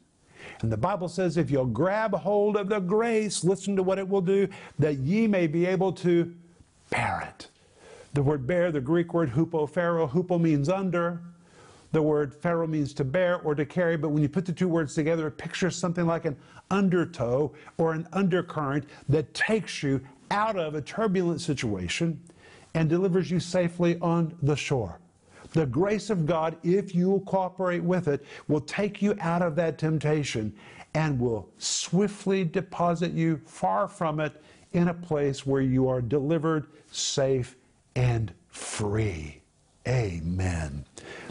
And 0.61 0.71
the 0.71 0.77
Bible 0.77 1.07
says, 1.07 1.37
if 1.37 1.51
you'll 1.51 1.65
grab 1.65 2.15
hold 2.15 2.55
of 2.55 2.69
the 2.69 2.79
grace, 2.79 3.43
listen 3.43 3.75
to 3.75 3.83
what 3.83 3.99
it 3.99 4.07
will 4.07 4.21
do, 4.21 4.47
that 4.79 4.97
ye 4.97 5.27
may 5.27 5.47
be 5.47 5.65
able 5.65 5.91
to 5.93 6.33
bear 6.89 7.21
it. 7.27 7.47
The 8.13 8.23
word 8.23 8.47
bear, 8.47 8.71
the 8.71 8.81
Greek 8.81 9.13
word 9.13 9.31
hupophero, 9.31 10.09
hupo 10.09 10.39
means 10.39 10.69
under. 10.69 11.21
The 11.91 12.01
word 12.01 12.33
phero 12.33 12.67
means 12.67 12.93
to 12.95 13.03
bear 13.03 13.41
or 13.41 13.53
to 13.53 13.65
carry, 13.65 13.97
but 13.97 14.09
when 14.09 14.23
you 14.23 14.29
put 14.29 14.45
the 14.45 14.53
two 14.53 14.69
words 14.69 14.95
together, 14.95 15.27
it 15.27 15.37
pictures 15.37 15.75
something 15.75 16.05
like 16.05 16.25
an 16.25 16.37
undertow 16.69 17.51
or 17.77 17.93
an 17.93 18.07
undercurrent 18.13 18.85
that 19.09 19.33
takes 19.33 19.83
you 19.83 19.99
out 20.29 20.57
of 20.57 20.75
a 20.75 20.81
turbulent 20.81 21.41
situation 21.41 22.19
and 22.73 22.89
delivers 22.89 23.29
you 23.29 23.39
safely 23.39 23.97
on 23.99 24.35
the 24.41 24.55
shore. 24.55 24.99
The 25.53 25.65
grace 25.65 26.09
of 26.09 26.25
God, 26.25 26.55
if 26.63 26.95
you 26.95 27.09
will 27.09 27.21
cooperate 27.21 27.83
with 27.83 28.07
it, 28.07 28.23
will 28.47 28.61
take 28.61 29.01
you 29.01 29.15
out 29.19 29.41
of 29.41 29.55
that 29.57 29.77
temptation 29.77 30.53
and 30.93 31.19
will 31.19 31.49
swiftly 31.57 32.43
deposit 32.45 33.11
you 33.11 33.41
far 33.45 33.87
from 33.87 34.19
it 34.19 34.41
in 34.73 34.87
a 34.87 34.93
place 34.93 35.45
where 35.45 35.61
you 35.61 35.89
are 35.89 36.01
delivered, 36.01 36.67
safe, 36.91 37.57
and 37.95 38.33
free. 38.47 39.41
Amen. 39.87 40.85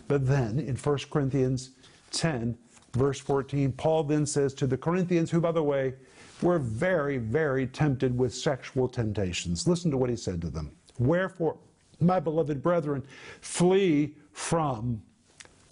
But 0.08 0.26
then 0.26 0.58
in 0.58 0.76
1 0.76 0.98
Corinthians 1.10 1.70
10, 2.10 2.58
verse 2.92 3.20
14, 3.20 3.72
Paul 3.72 4.04
then 4.04 4.26
says 4.26 4.52
to 4.54 4.66
the 4.66 4.76
Corinthians, 4.76 5.30
who, 5.30 5.40
by 5.40 5.52
the 5.52 5.62
way, 5.62 5.94
were 6.42 6.58
very, 6.58 7.18
very 7.18 7.66
tempted 7.66 8.16
with 8.16 8.34
sexual 8.34 8.88
temptations. 8.88 9.68
Listen 9.68 9.90
to 9.90 9.96
what 9.96 10.10
he 10.10 10.16
said 10.16 10.40
to 10.40 10.50
them. 10.50 10.72
Wherefore, 11.00 11.56
my 11.98 12.20
beloved 12.20 12.62
brethren, 12.62 13.02
flee 13.40 14.14
from 14.32 15.02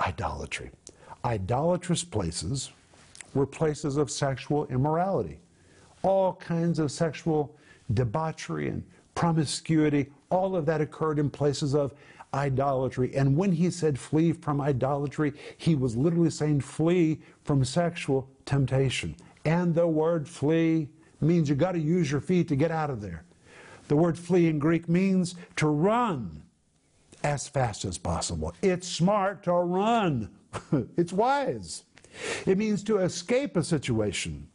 idolatry. 0.00 0.70
Idolatrous 1.24 2.02
places 2.02 2.70
were 3.34 3.46
places 3.46 3.98
of 3.98 4.10
sexual 4.10 4.66
immorality. 4.66 5.38
All 6.02 6.34
kinds 6.34 6.78
of 6.78 6.90
sexual 6.90 7.54
debauchery 7.92 8.68
and 8.68 8.82
promiscuity, 9.14 10.10
all 10.30 10.56
of 10.56 10.64
that 10.66 10.80
occurred 10.80 11.18
in 11.18 11.28
places 11.28 11.74
of 11.74 11.92
idolatry. 12.32 13.14
And 13.14 13.36
when 13.36 13.52
he 13.52 13.70
said 13.70 13.98
flee 13.98 14.32
from 14.32 14.60
idolatry, 14.60 15.34
he 15.58 15.74
was 15.74 15.96
literally 15.96 16.30
saying 16.30 16.60
flee 16.60 17.20
from 17.44 17.64
sexual 17.64 18.28
temptation. 18.46 19.14
And 19.44 19.74
the 19.74 19.86
word 19.86 20.26
flee 20.26 20.88
means 21.20 21.48
you 21.48 21.54
got 21.54 21.72
to 21.72 21.78
use 21.78 22.10
your 22.10 22.20
feet 22.20 22.48
to 22.48 22.56
get 22.56 22.70
out 22.70 22.90
of 22.90 23.00
there. 23.00 23.24
The 23.88 23.96
word 23.96 24.18
flee 24.18 24.48
in 24.48 24.58
Greek 24.58 24.88
means 24.88 25.34
to 25.56 25.66
run 25.66 26.42
as 27.24 27.48
fast 27.48 27.84
as 27.84 27.98
possible. 27.98 28.54
It's 28.62 28.86
smart 28.86 29.42
to 29.44 29.52
run, 29.52 30.30
it's 30.96 31.12
wise. 31.12 31.84
It 32.46 32.58
means 32.58 32.82
to 32.84 32.98
escape 32.98 33.56
a 33.56 33.62
situation, 33.62 34.48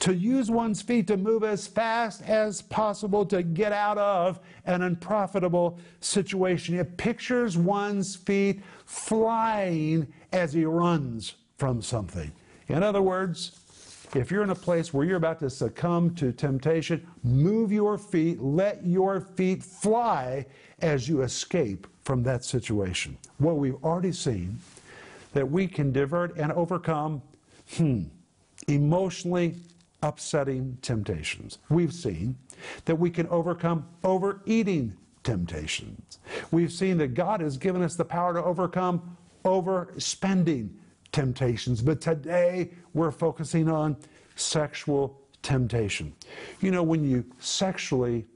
to 0.00 0.14
use 0.14 0.50
one's 0.50 0.82
feet 0.82 1.06
to 1.08 1.16
move 1.16 1.44
as 1.44 1.66
fast 1.66 2.22
as 2.22 2.62
possible 2.62 3.24
to 3.26 3.42
get 3.42 3.72
out 3.72 3.98
of 3.98 4.40
an 4.66 4.82
unprofitable 4.82 5.78
situation. 6.00 6.78
It 6.78 6.96
pictures 6.96 7.56
one's 7.56 8.16
feet 8.16 8.62
flying 8.86 10.12
as 10.32 10.52
he 10.52 10.64
runs 10.64 11.34
from 11.56 11.82
something. 11.82 12.32
In 12.68 12.82
other 12.82 13.02
words, 13.02 13.59
if 14.14 14.30
you're 14.30 14.42
in 14.42 14.50
a 14.50 14.54
place 14.54 14.92
where 14.92 15.04
you're 15.04 15.16
about 15.16 15.38
to 15.40 15.50
succumb 15.50 16.14
to 16.16 16.32
temptation, 16.32 17.06
move 17.22 17.70
your 17.70 17.96
feet, 17.96 18.40
let 18.40 18.84
your 18.84 19.20
feet 19.20 19.62
fly 19.62 20.46
as 20.80 21.08
you 21.08 21.22
escape 21.22 21.86
from 22.02 22.22
that 22.24 22.44
situation. 22.44 23.16
Well, 23.38 23.56
we've 23.56 23.82
already 23.84 24.12
seen 24.12 24.58
that 25.32 25.48
we 25.48 25.66
can 25.66 25.92
divert 25.92 26.36
and 26.36 26.50
overcome 26.52 27.22
hmm, 27.76 28.02
emotionally 28.66 29.56
upsetting 30.02 30.78
temptations. 30.82 31.58
We've 31.68 31.92
seen 31.92 32.36
that 32.86 32.96
we 32.96 33.10
can 33.10 33.28
overcome 33.28 33.86
overeating 34.02 34.96
temptations. 35.22 36.18
We've 36.50 36.72
seen 36.72 36.98
that 36.98 37.14
God 37.14 37.40
has 37.40 37.56
given 37.56 37.82
us 37.82 37.94
the 37.94 38.04
power 38.04 38.34
to 38.34 38.42
overcome 38.42 39.16
overspending 39.44 40.70
temptations. 41.12 41.82
But 41.82 42.00
today 42.00 42.70
we're 42.94 43.10
focusing 43.10 43.68
on 43.68 43.96
sexual 44.36 45.20
temptation. 45.42 46.14
You 46.60 46.70
know, 46.70 46.82
when 46.82 47.04
you 47.04 47.24
sexually 47.38 48.26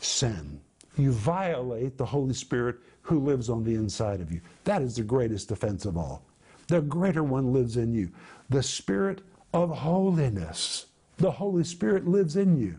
sin, 0.00 0.60
you 0.96 1.12
violate 1.12 1.96
the 1.96 2.06
Holy 2.06 2.34
Spirit 2.34 2.76
who 3.02 3.20
lives 3.20 3.48
on 3.48 3.64
the 3.64 3.74
inside 3.74 4.20
of 4.20 4.30
you. 4.30 4.40
That 4.64 4.82
is 4.82 4.96
the 4.96 5.02
greatest 5.02 5.50
offense 5.50 5.84
of 5.86 5.96
all. 5.96 6.22
The 6.66 6.82
greater 6.82 7.24
one 7.24 7.52
lives 7.52 7.76
in 7.76 7.94
you. 7.94 8.10
The 8.50 8.62
Spirit 8.62 9.22
of 9.54 9.70
holiness. 9.70 10.86
The 11.16 11.30
Holy 11.30 11.64
Spirit 11.64 12.06
lives 12.06 12.36
in 12.36 12.58
you. 12.58 12.78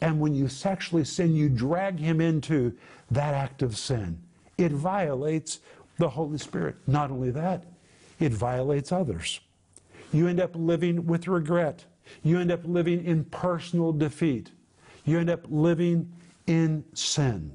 And 0.00 0.20
when 0.20 0.34
you 0.34 0.48
sexually 0.48 1.04
sin, 1.04 1.34
you 1.34 1.48
drag 1.48 1.98
him 1.98 2.20
into 2.20 2.76
that 3.10 3.34
act 3.34 3.62
of 3.62 3.76
sin. 3.76 4.18
It 4.58 4.72
violates 4.72 5.60
the 5.98 6.08
Holy 6.08 6.38
Spirit. 6.38 6.76
Not 6.86 7.10
only 7.10 7.30
that, 7.30 7.64
it 8.22 8.32
violates 8.32 8.92
others. 8.92 9.40
You 10.12 10.28
end 10.28 10.40
up 10.40 10.50
living 10.54 11.06
with 11.06 11.28
regret. 11.28 11.84
You 12.22 12.38
end 12.38 12.50
up 12.50 12.60
living 12.64 13.04
in 13.04 13.24
personal 13.26 13.92
defeat. 13.92 14.50
You 15.04 15.18
end 15.18 15.30
up 15.30 15.44
living 15.48 16.12
in 16.46 16.84
sin. 16.94 17.52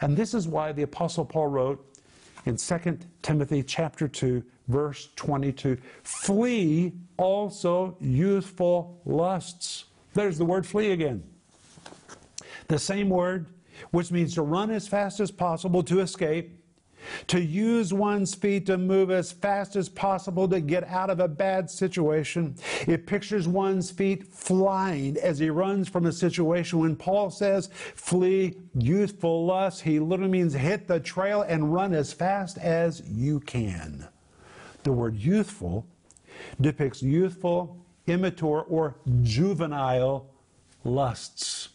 And 0.00 0.16
this 0.16 0.34
is 0.34 0.48
why 0.48 0.72
the 0.72 0.82
apostle 0.82 1.24
Paul 1.24 1.48
wrote 1.48 1.98
in 2.46 2.56
2 2.56 2.98
Timothy 3.22 3.62
chapter 3.62 4.08
2 4.08 4.42
verse 4.68 5.10
22, 5.16 5.76
flee 6.02 6.92
also 7.16 7.96
youthful 8.00 9.00
lusts. 9.04 9.84
There's 10.14 10.38
the 10.38 10.44
word 10.44 10.66
flee 10.66 10.92
again. 10.92 11.22
The 12.68 12.78
same 12.78 13.08
word 13.10 13.46
which 13.90 14.10
means 14.10 14.34
to 14.34 14.42
run 14.42 14.70
as 14.70 14.88
fast 14.88 15.20
as 15.20 15.30
possible 15.30 15.82
to 15.82 16.00
escape 16.00 16.63
to 17.28 17.40
use 17.40 17.92
one's 17.92 18.34
feet 18.34 18.66
to 18.66 18.78
move 18.78 19.10
as 19.10 19.32
fast 19.32 19.76
as 19.76 19.88
possible 19.88 20.48
to 20.48 20.60
get 20.60 20.84
out 20.84 21.10
of 21.10 21.20
a 21.20 21.28
bad 21.28 21.70
situation. 21.70 22.56
It 22.86 23.06
pictures 23.06 23.48
one's 23.48 23.90
feet 23.90 24.26
flying 24.26 25.16
as 25.18 25.38
he 25.38 25.50
runs 25.50 25.88
from 25.88 26.06
a 26.06 26.12
situation. 26.12 26.78
When 26.80 26.96
Paul 26.96 27.30
says 27.30 27.70
flee 27.94 28.56
youthful 28.74 29.46
lust, 29.46 29.82
he 29.82 29.98
literally 29.98 30.32
means 30.32 30.54
hit 30.54 30.86
the 30.86 31.00
trail 31.00 31.42
and 31.42 31.72
run 31.72 31.94
as 31.94 32.12
fast 32.12 32.58
as 32.58 33.02
you 33.08 33.40
can. 33.40 34.08
The 34.82 34.92
word 34.92 35.16
youthful 35.16 35.86
depicts 36.60 37.02
youthful, 37.02 37.78
immature, 38.06 38.64
or 38.68 38.96
juvenile 39.22 40.30
lusts, 40.84 41.70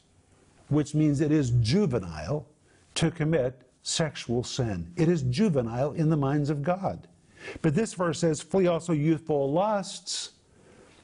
which 0.67 0.93
means 0.93 1.21
it 1.21 1.31
is 1.31 1.51
juvenile 1.61 2.45
to 2.95 3.09
commit 3.09 3.68
sexual 3.89 4.43
sin. 4.43 4.91
It 4.95 5.09
is 5.09 5.23
juvenile 5.23 5.93
in 5.93 6.09
the 6.09 6.17
minds 6.17 6.49
of 6.49 6.61
God. 6.61 7.07
But 7.61 7.73
this 7.73 7.93
verse 7.93 8.19
says, 8.19 8.41
flee 8.41 8.67
also 8.67 8.93
youthful 8.93 9.51
lusts. 9.51 10.31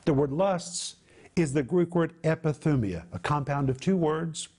The 0.06 0.14
word 0.14 0.32
lusts 0.32 0.98
is 1.36 1.54
the 1.54 1.64
Greek 1.64 1.96
word 1.96 2.14
epithumia, 2.22 3.06
a 3.12 3.20
compound 3.20 3.70
of 3.70 3.80
two 3.80 3.98
words. 3.98 4.50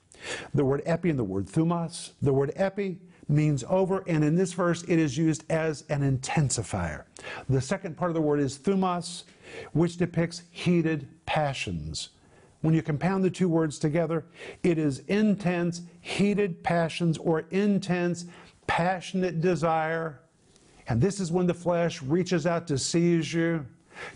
The 0.54 0.64
word 0.64 0.82
epi 0.84 1.10
and 1.10 1.18
the 1.18 1.24
word 1.24 1.46
thumos. 1.46 2.12
The 2.20 2.32
word 2.32 2.52
epi 2.56 2.98
means 3.28 3.64
over, 3.68 4.02
and 4.06 4.24
in 4.24 4.34
this 4.34 4.52
verse 4.52 4.82
it 4.84 4.98
is 4.98 5.16
used 5.16 5.44
as 5.50 5.84
an 5.88 6.00
intensifier. 6.18 7.04
The 7.48 7.60
second 7.60 7.96
part 7.96 8.10
of 8.10 8.14
the 8.14 8.22
word 8.22 8.40
is 8.40 8.58
thumos, 8.58 9.24
which 9.72 9.96
depicts 9.96 10.42
heated 10.50 11.08
passions. 11.26 12.10
When 12.62 12.74
you 12.74 12.82
compound 12.82 13.22
the 13.22 13.30
two 13.30 13.48
words 13.48 13.78
together, 13.78 14.24
it 14.62 14.78
is 14.78 15.00
intense, 15.08 15.82
heated 16.00 16.62
passions 16.62 17.18
or 17.18 17.44
intense, 17.50 18.24
passionate 18.66 19.40
desire. 19.40 20.20
And 20.88 21.00
this 21.00 21.20
is 21.20 21.30
when 21.30 21.46
the 21.46 21.54
flesh 21.54 22.02
reaches 22.02 22.46
out 22.46 22.66
to 22.68 22.78
seize 22.78 23.32
you, 23.32 23.66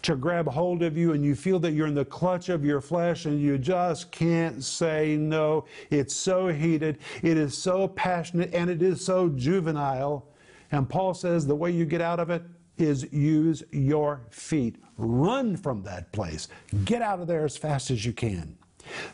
to 0.02 0.16
grab 0.16 0.47
hold 0.47 0.82
of 0.82 0.97
you, 0.97 1.12
and 1.12 1.25
you 1.25 1.35
feel 1.35 1.59
that 1.61 1.73
you're 1.73 1.87
in 1.87 1.94
the 1.94 2.04
clutch 2.04 2.49
of 2.49 2.64
your 2.64 2.80
flesh 2.80 3.25
and 3.25 3.40
you 3.40 3.59
just 3.59 4.11
can't 4.11 4.62
say 4.62 5.16
no. 5.16 5.64
It's 5.90 6.14
so 6.14 6.49
heated, 6.49 6.99
it 7.23 7.37
is 7.37 7.56
so 7.56 7.88
passionate, 7.88 8.52
and 8.54 8.70
it 8.70 8.82
is 8.82 9.04
so 9.04 9.28
juvenile. 9.30 10.26
And 10.73 10.88
Paul 10.88 11.14
says 11.14 11.47
the 11.47 11.54
way 11.54 11.70
you 11.70 11.85
get 11.85 12.00
out 12.00 12.20
of 12.20 12.30
it 12.30 12.42
is 12.78 13.12
use 13.12 13.62
your 13.73 14.23
feet. 14.30 14.76
Run 15.00 15.57
from 15.57 15.83
that 15.85 16.12
place. 16.12 16.49
Get 16.85 17.02
out 17.02 17.21
of 17.21 17.26
there 17.26 17.45
as 17.45 17.57
fast 17.57 17.90
as 17.90 18.04
you 18.04 18.12
can. 18.12 18.57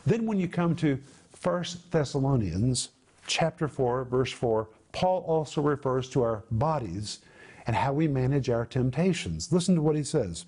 Then, 0.05 0.25
when 0.25 0.39
you 0.39 0.47
come 0.47 0.75
to 0.77 0.99
1 1.43 1.63
Thessalonians 1.91 2.89
chapter 3.25 3.67
4, 3.67 4.05
verse 4.05 4.31
4, 4.31 4.69
Paul 4.91 5.23
also 5.27 5.61
refers 5.61 6.09
to 6.09 6.23
our 6.23 6.43
bodies 6.51 7.19
and 7.67 7.75
how 7.75 7.93
we 7.93 8.07
manage 8.07 8.49
our 8.49 8.65
temptations. 8.65 9.51
Listen 9.51 9.75
to 9.75 9.81
what 9.81 9.95
he 9.95 10.03
says. 10.03 10.45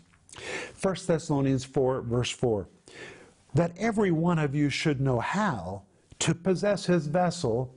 1 0.81 0.95
Thessalonians 1.05 1.65
4, 1.65 2.01
verse 2.01 2.31
4 2.31 2.67
that 3.53 3.71
every 3.77 4.11
one 4.11 4.39
of 4.39 4.53
you 4.53 4.69
should 4.69 5.01
know 5.01 5.19
how 5.19 5.83
to 6.19 6.35
possess 6.35 6.85
his 6.85 7.07
vessel 7.07 7.73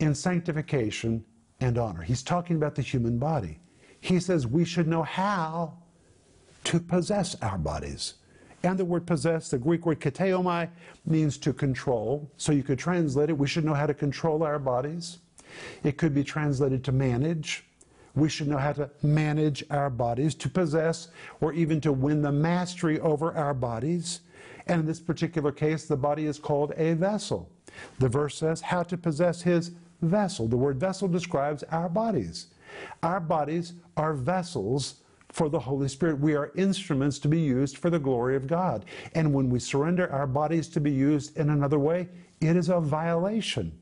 in 0.00 0.14
sanctification 0.14 1.24
and 1.60 1.78
honor. 1.78 2.02
He's 2.02 2.22
talking 2.22 2.56
about 2.56 2.74
the 2.74 2.82
human 2.82 3.18
body. 3.18 3.58
He 4.00 4.20
says 4.20 4.46
we 4.46 4.64
should 4.64 4.88
know 4.88 5.02
how 5.02 5.78
to 6.66 6.80
possess 6.80 7.36
our 7.42 7.56
bodies. 7.56 8.14
And 8.64 8.76
the 8.76 8.84
word 8.84 9.06
possess, 9.06 9.50
the 9.50 9.58
Greek 9.58 9.86
word 9.86 10.00
kateomai, 10.00 10.68
means 11.04 11.38
to 11.38 11.52
control. 11.52 12.28
So 12.38 12.50
you 12.50 12.64
could 12.64 12.78
translate 12.78 13.30
it, 13.30 13.38
we 13.38 13.46
should 13.46 13.64
know 13.64 13.74
how 13.74 13.86
to 13.86 13.94
control 13.94 14.42
our 14.42 14.58
bodies. 14.58 15.18
It 15.84 15.96
could 15.96 16.12
be 16.12 16.24
translated 16.24 16.82
to 16.84 16.92
manage. 16.92 17.64
We 18.16 18.28
should 18.28 18.48
know 18.48 18.58
how 18.58 18.72
to 18.72 18.90
manage 19.02 19.62
our 19.70 19.90
bodies, 19.90 20.34
to 20.36 20.48
possess, 20.48 21.08
or 21.40 21.52
even 21.52 21.80
to 21.82 21.92
win 21.92 22.20
the 22.20 22.32
mastery 22.32 22.98
over 22.98 23.32
our 23.36 23.54
bodies. 23.54 24.20
And 24.66 24.80
in 24.80 24.86
this 24.86 24.98
particular 24.98 25.52
case, 25.52 25.86
the 25.86 25.96
body 25.96 26.26
is 26.26 26.38
called 26.38 26.72
a 26.76 26.94
vessel. 26.94 27.48
The 28.00 28.08
verse 28.08 28.36
says, 28.36 28.60
how 28.60 28.82
to 28.84 28.96
possess 28.96 29.40
his 29.40 29.70
vessel. 30.02 30.48
The 30.48 30.56
word 30.56 30.80
vessel 30.80 31.06
describes 31.06 31.62
our 31.64 31.88
bodies. 31.88 32.48
Our 33.04 33.20
bodies 33.20 33.74
are 33.96 34.14
vessels 34.14 34.96
for 35.36 35.50
the 35.50 35.60
Holy 35.60 35.86
Spirit. 35.86 36.18
We 36.18 36.34
are 36.34 36.50
instruments 36.56 37.18
to 37.18 37.28
be 37.28 37.38
used 37.38 37.76
for 37.76 37.90
the 37.90 37.98
glory 37.98 38.36
of 38.36 38.46
God. 38.46 38.86
And 39.14 39.34
when 39.34 39.50
we 39.50 39.58
surrender 39.58 40.10
our 40.10 40.26
bodies 40.26 40.66
to 40.68 40.80
be 40.80 40.90
used 40.90 41.36
in 41.36 41.50
another 41.50 41.78
way, 41.78 42.08
it 42.40 42.56
is 42.56 42.70
a 42.70 42.80
violation. 42.80 43.78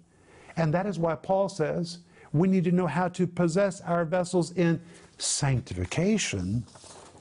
And 0.57 0.75
that 0.75 0.85
is 0.85 0.99
why 0.99 1.15
Paul 1.15 1.49
says 1.49 1.99
we 2.33 2.49
need 2.49 2.65
to 2.65 2.73
know 2.73 2.89
how 2.89 3.07
to 3.11 3.29
possess 3.29 3.81
our 3.83 4.05
vessels 4.05 4.51
in 4.51 4.81
sanctification 5.19 6.65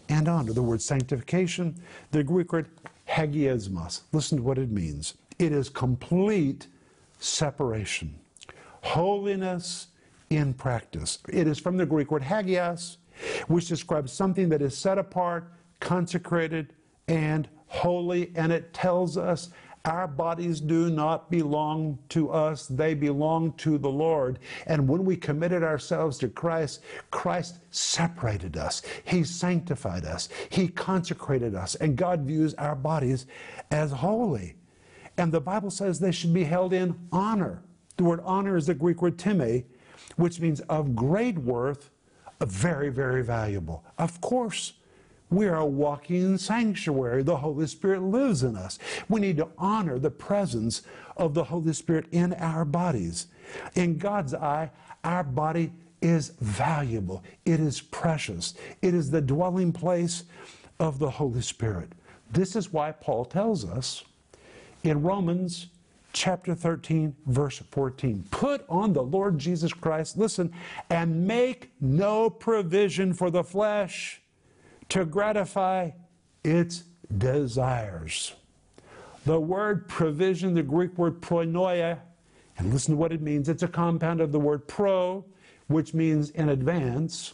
and 0.10 0.28
honor. 0.28 0.52
The 0.52 0.64
word 0.64 0.82
sanctification, 0.82 1.76
the 2.10 2.24
Greek 2.24 2.52
word 2.54 2.70
hagiasmos. 3.08 4.02
Listen 4.14 4.40
to 4.40 4.44
what 4.44 4.58
it 4.58 4.72
means. 4.72 5.14
It 5.38 5.52
is 5.52 5.70
complete 5.70 6.66
separation. 7.20 8.16
Holiness 8.82 9.90
in 10.32 10.56
practice. 10.56 11.20
It 11.30 11.46
is 11.46 11.60
from 11.60 11.78
the 11.78 11.86
Greek 11.86 12.10
word 12.10 12.24
hagios, 12.24 12.98
which 13.48 13.68
describes 13.68 14.12
something 14.12 14.50
that 14.50 14.62
is 14.62 14.78
set 14.78 14.98
apart, 14.98 15.52
consecrated, 15.80 16.74
and 17.08 17.48
holy. 17.68 18.32
And 18.36 18.52
it 18.52 18.74
tells 18.74 19.18
us 19.18 19.50
our 19.86 20.08
bodies 20.08 20.62
do 20.62 20.90
not 20.90 21.30
belong 21.30 22.00
to 22.08 22.30
us, 22.30 22.68
they 22.68 22.94
belong 22.94 23.52
to 23.54 23.78
the 23.78 23.90
Lord. 23.90 24.40
And 24.66 24.88
when 24.88 25.04
we 25.04 25.18
committed 25.18 25.62
ourselves 25.62 26.18
to 26.20 26.30
Christ, 26.30 26.82
Christ 27.12 27.60
separated 27.70 28.56
us, 28.56 28.82
He 29.04 29.26
sanctified 29.26 30.06
us, 30.06 30.30
He 30.50 30.70
consecrated 30.70 31.54
us, 31.54 31.76
and 31.76 31.98
God 31.98 32.22
views 32.22 32.54
our 32.54 32.76
bodies 32.76 33.26
as 33.72 33.92
holy. 33.92 34.56
And 35.18 35.32
the 35.32 35.42
Bible 35.42 35.70
says 35.70 36.00
they 36.00 36.12
should 36.12 36.34
be 36.34 36.46
held 36.46 36.72
in 36.72 36.96
honor. 37.12 37.62
The 37.98 38.06
word 38.06 38.22
honor 38.24 38.56
is 38.56 38.68
the 38.68 38.74
Greek 38.74 39.02
word 39.02 39.20
time, 39.20 39.66
which 40.16 40.40
means 40.40 40.62
of 40.62 40.96
great 40.96 41.38
worth, 41.38 41.92
very, 42.42 42.90
very 42.90 43.24
valuable. 43.24 43.84
Of 43.98 44.20
course, 44.22 44.74
we 45.30 45.48
are 45.48 45.58
a 45.58 45.66
walking 45.66 46.38
sanctuary. 46.38 47.24
The 47.24 47.38
Holy 47.38 47.66
Spirit 47.68 48.04
lives 48.04 48.44
in 48.44 48.56
us. 48.56 48.78
We 49.10 49.20
need 49.20 49.38
to 49.38 49.48
honor 49.58 49.98
the 49.98 50.12
presence 50.12 50.84
of 51.18 51.34
the 51.34 51.44
Holy 51.44 51.74
Spirit 51.74 52.06
in 52.12 52.34
our 52.34 52.66
bodies. 52.66 53.28
In 53.76 53.98
God's 53.98 54.34
eye, 54.34 54.70
our 55.04 55.24
body 55.24 55.72
is 56.02 56.34
valuable, 56.42 57.24
it 57.46 57.62
is 57.62 57.80
precious, 57.80 58.56
it 58.82 58.94
is 58.94 59.10
the 59.10 59.22
dwelling 59.22 59.72
place 59.72 60.26
of 60.80 61.00
the 61.00 61.10
Holy 61.10 61.42
Spirit. 61.42 61.94
This 62.32 62.56
is 62.56 62.74
why 62.74 62.92
Paul 62.92 63.26
tells 63.26 63.64
us 63.64 64.04
in 64.84 65.02
Romans 65.02 65.68
chapter 66.14 66.56
13, 66.56 67.16
verse 67.26 67.62
14. 67.72 68.24
Put 68.32 68.64
on 68.70 68.94
the 68.94 69.04
Lord 69.04 69.38
Jesus 69.40 69.74
Christ, 69.74 70.18
listen, 70.18 70.54
and 70.90 71.28
make 71.28 71.72
no 71.82 72.30
provision 72.30 73.14
for 73.14 73.30
the 73.30 73.44
flesh 73.44 74.22
to 74.90 75.06
gratify 75.06 75.90
its 76.44 76.84
desires. 77.18 78.36
The 79.26 79.40
word 79.40 79.88
provision, 79.88 80.54
the 80.54 80.64
Greek 80.64 80.98
word 80.98 81.22
pronoia, 81.22 82.00
and 82.58 82.72
listen 82.72 82.94
to 82.94 82.98
what 82.98 83.12
it 83.12 83.22
means. 83.22 83.50
It's 83.50 83.64
a 83.64 83.68
compound 83.68 84.22
of 84.22 84.32
the 84.32 84.40
word 84.40 84.68
pro, 84.68 85.26
which 85.68 85.94
means 85.94 86.30
in 86.32 86.50
advance, 86.50 87.34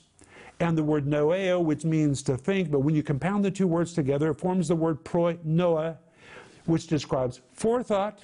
and 0.60 0.78
the 0.78 0.84
word 0.84 1.06
noeo, 1.06 1.63
which 1.63 1.86
means 1.86 2.22
to 2.24 2.38
think. 2.38 2.70
But 2.72 2.80
when 2.80 2.96
you 2.96 3.04
compound 3.04 3.44
the 3.44 3.52
two 3.52 3.68
words 3.68 3.94
together, 3.94 4.32
it 4.32 4.36
forms 4.36 4.68
the 4.68 4.76
word 4.76 5.04
pronoia, 5.04 5.98
which 6.65 6.88
describes 6.88 7.42
forethought, 7.54 8.24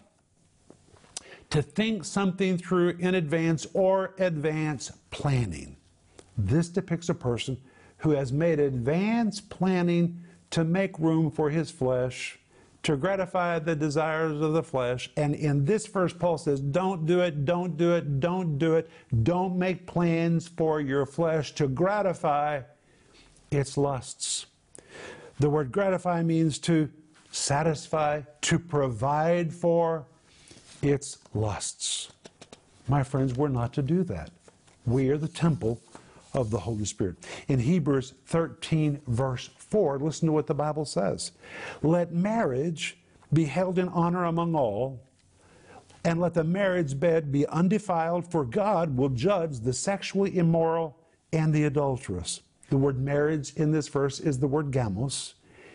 to 1.56 1.62
think 1.62 2.04
something 2.04 2.58
through 2.58 2.90
in 3.00 3.16
advance 3.16 3.66
or 3.74 4.14
advance 4.20 4.92
planning. 5.10 5.78
This 6.38 6.68
depicts 6.68 7.08
a 7.08 7.14
person 7.14 7.58
who 8.00 8.10
has 8.10 8.34
made 8.34 8.60
advance 8.60 9.40
planning 9.40 10.20
to 10.50 10.66
make 10.66 11.00
room 11.00 11.32
for 11.32 11.50
his 11.50 11.72
flesh, 11.72 12.38
to 12.84 12.98
gratify 12.98 13.60
the 13.60 13.74
desires 13.74 14.42
of 14.42 14.52
the 14.52 14.64
flesh. 14.64 15.10
And 15.16 15.34
in 15.34 15.64
this 15.64 15.88
verse, 15.88 16.12
Paul 16.12 16.38
says, 16.38 16.60
Don't 16.60 17.06
do 17.06 17.22
it, 17.22 17.46
don't 17.46 17.78
do 17.78 17.96
it, 17.96 18.20
don't 18.20 18.58
do 18.58 18.76
it. 18.76 18.90
Don't 19.24 19.58
make 19.58 19.88
plans 19.88 20.50
for 20.50 20.82
your 20.82 21.06
flesh 21.06 21.54
to 21.54 21.70
gratify 21.70 22.64
its 23.50 23.78
lusts. 23.78 24.48
The 25.40 25.50
word 25.50 25.72
gratify 25.72 26.22
means 26.22 26.60
to 26.60 26.90
satisfy, 27.32 28.24
to 28.42 28.60
provide 28.60 29.54
for 29.54 30.06
its 30.90 31.18
lusts. 31.34 32.12
My 32.88 33.04
friends, 33.04 33.34
we're 33.34 33.48
not 33.48 33.74
to 33.74 33.82
do 33.82 34.04
that. 34.04 34.32
We 34.86 35.10
are 35.10 35.18
the 35.18 35.28
temple 35.28 35.82
of 36.34 36.52
the 36.52 36.60
Holy 36.60 36.86
Spirit. 36.86 37.16
In 37.48 37.60
Hebrews 37.60 38.14
13, 38.28 39.02
verse 39.08 39.50
4, 39.58 40.00
listen 40.00 40.28
to 40.28 40.32
what 40.34 40.48
the 40.48 40.54
Bible 40.54 40.86
says 40.86 41.32
Let 41.82 42.14
marriage 42.14 42.98
be 43.34 43.46
held 43.46 43.80
in 43.80 43.90
honor 43.90 44.26
among 44.26 44.54
all, 44.54 45.02
and 46.04 46.22
let 46.22 46.36
the 46.36 46.44
marriage 46.44 47.00
bed 47.00 47.32
be 47.32 47.48
undefiled, 47.48 48.30
for 48.30 48.46
God 48.46 48.96
will 48.96 49.10
judge 49.10 49.60
the 49.60 49.74
sexually 49.74 50.38
immoral 50.38 50.98
and 51.34 51.54
the 51.54 51.64
adulterous. 51.64 52.42
The 52.70 52.78
word 52.78 53.00
marriage 53.00 53.54
in 53.56 53.72
this 53.72 53.88
verse 53.88 54.20
is 54.20 54.38
the 54.40 54.48
word 54.48 54.72
gamos. 54.72 55.34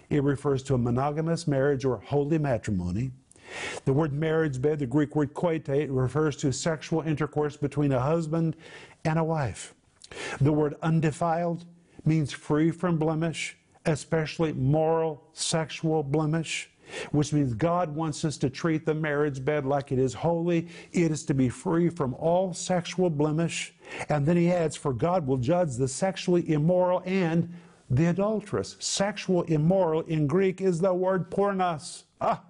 It 0.09 0.23
refers 0.23 0.63
to 0.65 0.75
a 0.75 0.79
monogamous 0.79 1.47
marriage 1.47 1.85
or 1.85 1.99
holy 1.99 2.39
matrimony. 2.39 3.13
The 3.85 3.93
word 3.93 4.13
marriage 4.13 4.61
bed, 4.61 4.79
the 4.79 4.87
Greek 4.87 5.17
word 5.17 5.35
koite, 5.35 5.87
refers 5.91 6.37
to 6.39 6.53
sexual 6.53 7.03
intercourse 7.03 7.57
between 7.57 7.93
a 7.93 8.01
husband 8.01 8.57
and 9.05 9.19
a 9.19 9.25
wife. 9.25 9.75
The 10.41 10.53
word 10.53 10.77
undefiled 10.83 11.65
means 12.05 12.33
free 12.33 12.71
from 12.71 12.99
blemish, 12.99 13.57
especially 13.87 14.53
moral, 14.53 15.23
sexual 15.33 16.03
blemish, 16.03 16.71
which 17.13 17.33
means 17.33 17.55
God 17.55 17.95
wants 17.95 18.25
us 18.25 18.37
to 18.39 18.51
treat 18.51 18.85
the 18.85 18.95
marriage 18.95 19.45
bed 19.45 19.65
like 19.65 19.93
it 19.93 19.99
is 19.99 20.15
holy. 20.15 20.69
It 20.93 21.11
is 21.11 21.25
to 21.27 21.35
be 21.35 21.49
free 21.49 21.89
from 21.89 22.15
all 22.15 22.53
sexual 22.53 23.11
blemish. 23.11 23.75
And 24.09 24.27
then 24.27 24.37
he 24.37 24.51
adds, 24.51 24.77
For 24.77 24.93
God 24.93 25.27
will 25.27 25.37
judge 25.37 25.77
the 25.77 25.89
sexually 25.89 26.51
immoral 26.51 27.03
and 27.05 27.53
the 27.89 28.07
adulterous. 28.07 28.77
Sexual 28.81 29.43
immoral 29.43 30.03
in 30.03 30.27
Greek 30.27 30.61
is 30.61 30.81
the 30.81 30.95
word 30.95 31.31
pornos. 31.31 32.05
Ah, 32.21 32.43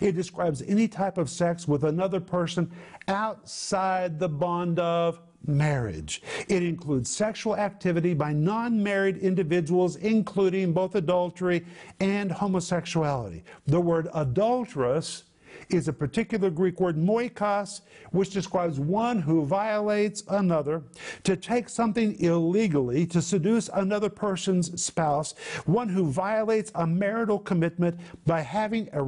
it 0.00 0.12
describes 0.12 0.62
any 0.62 0.88
type 0.88 1.18
of 1.18 1.28
sex 1.30 1.66
with 1.68 1.84
another 1.84 2.20
person 2.20 2.70
outside 3.08 4.18
the 4.18 4.28
bond 4.28 4.78
of 4.78 5.20
marriage. 5.46 6.22
It 6.48 6.62
includes 6.62 7.10
sexual 7.10 7.56
activity 7.56 8.14
by 8.14 8.32
non 8.32 8.82
married 8.82 9.18
individuals, 9.18 9.96
including 9.96 10.72
both 10.72 10.94
adultery 10.94 11.64
and 11.98 12.30
homosexuality. 12.30 13.44
The 13.66 13.80
word 13.80 14.08
adulterous 14.14 15.24
is 15.72 15.88
a 15.88 15.92
particular 15.92 16.50
Greek 16.50 16.80
word 16.80 16.96
moikos, 16.96 17.80
which 18.10 18.30
describes 18.30 18.78
one 18.78 19.20
who 19.20 19.44
violates 19.44 20.22
another, 20.28 20.82
to 21.24 21.36
take 21.36 21.68
something 21.68 22.18
illegally, 22.20 23.06
to 23.06 23.22
seduce 23.22 23.68
another 23.74 24.08
person's 24.08 24.82
spouse, 24.82 25.34
one 25.66 25.88
who 25.88 26.06
violates 26.06 26.72
a 26.74 26.86
marital 26.86 27.38
commitment 27.38 27.98
by 28.26 28.40
having 28.40 28.88
a, 28.92 29.02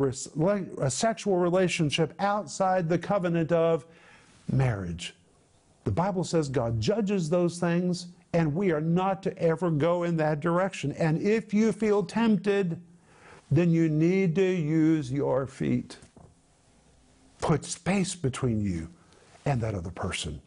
a 0.81 0.91
sexual 0.91 1.37
relationship 1.37 2.15
outside 2.19 2.89
the 2.89 2.99
covenant 2.99 3.53
of 3.53 3.85
marriage. 4.51 5.15
The 5.85 5.91
Bible 5.91 6.25
says 6.25 6.49
God 6.49 6.81
judges 6.81 7.29
those 7.29 7.59
things, 7.59 8.07
and 8.33 8.55
we 8.55 8.71
are 8.71 8.81
not 8.81 9.23
to 9.25 9.39
ever 9.39 9.71
go 9.71 10.05
in 10.05 10.17
that 10.19 10.41
direction. 10.41 10.93
And 10.93 11.21
if 11.21 11.53
you 11.53 11.73
feel 11.73 12.03
tempted, 12.03 12.81
then 13.51 13.71
you 13.71 13.89
need 13.89 14.35
to 14.37 14.43
use 14.43 15.13
your 15.13 15.47
feet. 15.47 15.99
Put 17.43 17.65
space 17.67 18.15
between 18.15 18.63
you 18.63 18.89
and 19.45 19.61
that 19.61 19.75
other 19.75 19.91
person. 19.91 20.41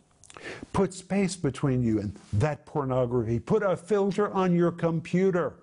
Put 0.73 0.93
space 0.93 1.36
between 1.36 1.84
you 1.84 1.99
and 1.99 2.17
that 2.34 2.65
pornography. 2.65 3.38
Put 3.38 3.63
a 3.63 3.75
filter 3.75 4.31
on 4.31 4.55
your 4.55 4.71
computer 4.71 5.53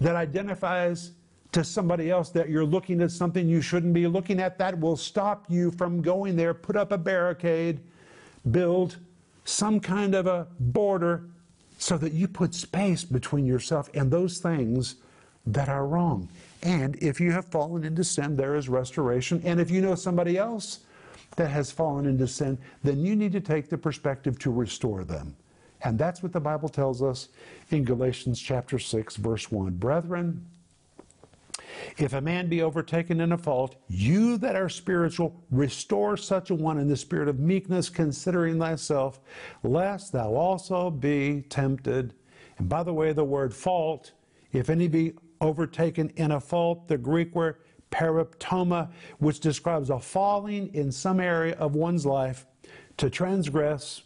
that 0.00 0.16
identifies 0.16 1.12
to 1.52 1.64
somebody 1.64 2.10
else 2.10 2.28
that 2.30 2.50
you're 2.50 2.64
looking 2.64 3.00
at 3.00 3.10
something 3.10 3.48
you 3.48 3.62
shouldn't 3.62 3.94
be 3.94 4.06
looking 4.06 4.38
at. 4.38 4.58
That 4.58 4.78
will 4.78 4.96
stop 4.96 5.46
you 5.48 5.70
from 5.72 6.02
going 6.02 6.36
there. 6.36 6.52
Put 6.52 6.76
up 6.76 6.92
a 6.92 6.98
barricade, 6.98 7.80
build 8.50 8.98
some 9.44 9.80
kind 9.80 10.14
of 10.14 10.26
a 10.26 10.46
border 10.60 11.24
so 11.78 11.96
that 11.96 12.12
you 12.12 12.28
put 12.28 12.54
space 12.54 13.02
between 13.02 13.46
yourself 13.46 13.88
and 13.94 14.10
those 14.10 14.38
things 14.38 14.96
that 15.46 15.70
are 15.70 15.86
wrong. 15.86 16.28
And 16.62 16.96
if 17.02 17.20
you 17.20 17.32
have 17.32 17.46
fallen 17.46 17.84
into 17.84 18.04
sin, 18.04 18.36
there 18.36 18.54
is 18.54 18.68
restoration. 18.68 19.40
And 19.44 19.60
if 19.60 19.70
you 19.70 19.80
know 19.80 19.94
somebody 19.94 20.36
else 20.36 20.80
that 21.36 21.48
has 21.48 21.70
fallen 21.70 22.06
into 22.06 22.26
sin, 22.26 22.58
then 22.82 23.00
you 23.04 23.16
need 23.16 23.32
to 23.32 23.40
take 23.40 23.68
the 23.68 23.78
perspective 23.78 24.38
to 24.40 24.50
restore 24.50 25.04
them. 25.04 25.36
And 25.82 25.98
that's 25.98 26.22
what 26.22 26.32
the 26.32 26.40
Bible 26.40 26.68
tells 26.68 27.02
us 27.02 27.28
in 27.70 27.84
Galatians 27.84 28.40
chapter 28.40 28.78
6, 28.78 29.16
verse 29.16 29.50
1. 29.50 29.76
Brethren, 29.76 30.46
if 31.96 32.12
a 32.12 32.20
man 32.20 32.48
be 32.48 32.62
overtaken 32.62 33.20
in 33.20 33.32
a 33.32 33.38
fault, 33.38 33.76
you 33.88 34.36
that 34.38 34.56
are 34.56 34.68
spiritual, 34.68 35.42
restore 35.50 36.16
such 36.16 36.50
a 36.50 36.54
one 36.54 36.78
in 36.78 36.88
the 36.88 36.96
spirit 36.96 37.28
of 37.28 37.38
meekness, 37.38 37.88
considering 37.88 38.58
thyself, 38.58 39.20
lest 39.62 40.12
thou 40.12 40.34
also 40.34 40.90
be 40.90 41.42
tempted. 41.48 42.12
And 42.58 42.68
by 42.68 42.82
the 42.82 42.92
way, 42.92 43.12
the 43.12 43.24
word 43.24 43.54
fault, 43.54 44.12
if 44.52 44.68
any 44.68 44.88
be 44.88 45.14
overtaken 45.40 46.10
in 46.16 46.32
a 46.32 46.40
fault, 46.40 46.88
the 46.88 46.98
Greek 46.98 47.34
word 47.34 47.56
paraptoma, 47.90 48.90
which 49.18 49.40
describes 49.40 49.90
a 49.90 49.98
falling 49.98 50.72
in 50.74 50.92
some 50.92 51.20
area 51.20 51.54
of 51.56 51.74
one's 51.74 52.06
life 52.06 52.46
to 52.96 53.10
transgress, 53.10 54.02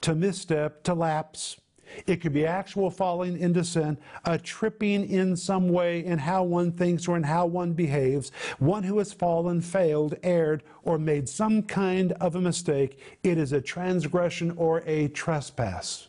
to 0.00 0.14
misstep, 0.14 0.82
to 0.84 0.94
lapse. 0.94 1.60
It 2.06 2.20
could 2.20 2.32
be 2.32 2.46
actual 2.46 2.90
falling 2.90 3.38
into 3.38 3.64
sin, 3.64 3.98
a 4.24 4.38
tripping 4.38 5.10
in 5.10 5.36
some 5.36 5.68
way 5.68 6.04
in 6.04 6.18
how 6.18 6.44
one 6.44 6.72
thinks 6.72 7.08
or 7.08 7.16
in 7.16 7.24
how 7.24 7.46
one 7.46 7.72
behaves, 7.72 8.30
one 8.58 8.84
who 8.84 8.98
has 8.98 9.12
fallen, 9.12 9.60
failed, 9.60 10.14
erred, 10.22 10.62
or 10.84 10.98
made 10.98 11.28
some 11.28 11.62
kind 11.62 12.12
of 12.12 12.36
a 12.36 12.40
mistake. 12.40 13.00
It 13.24 13.38
is 13.38 13.52
a 13.52 13.60
transgression 13.60 14.52
or 14.56 14.84
a 14.86 15.08
trespass. 15.08 16.08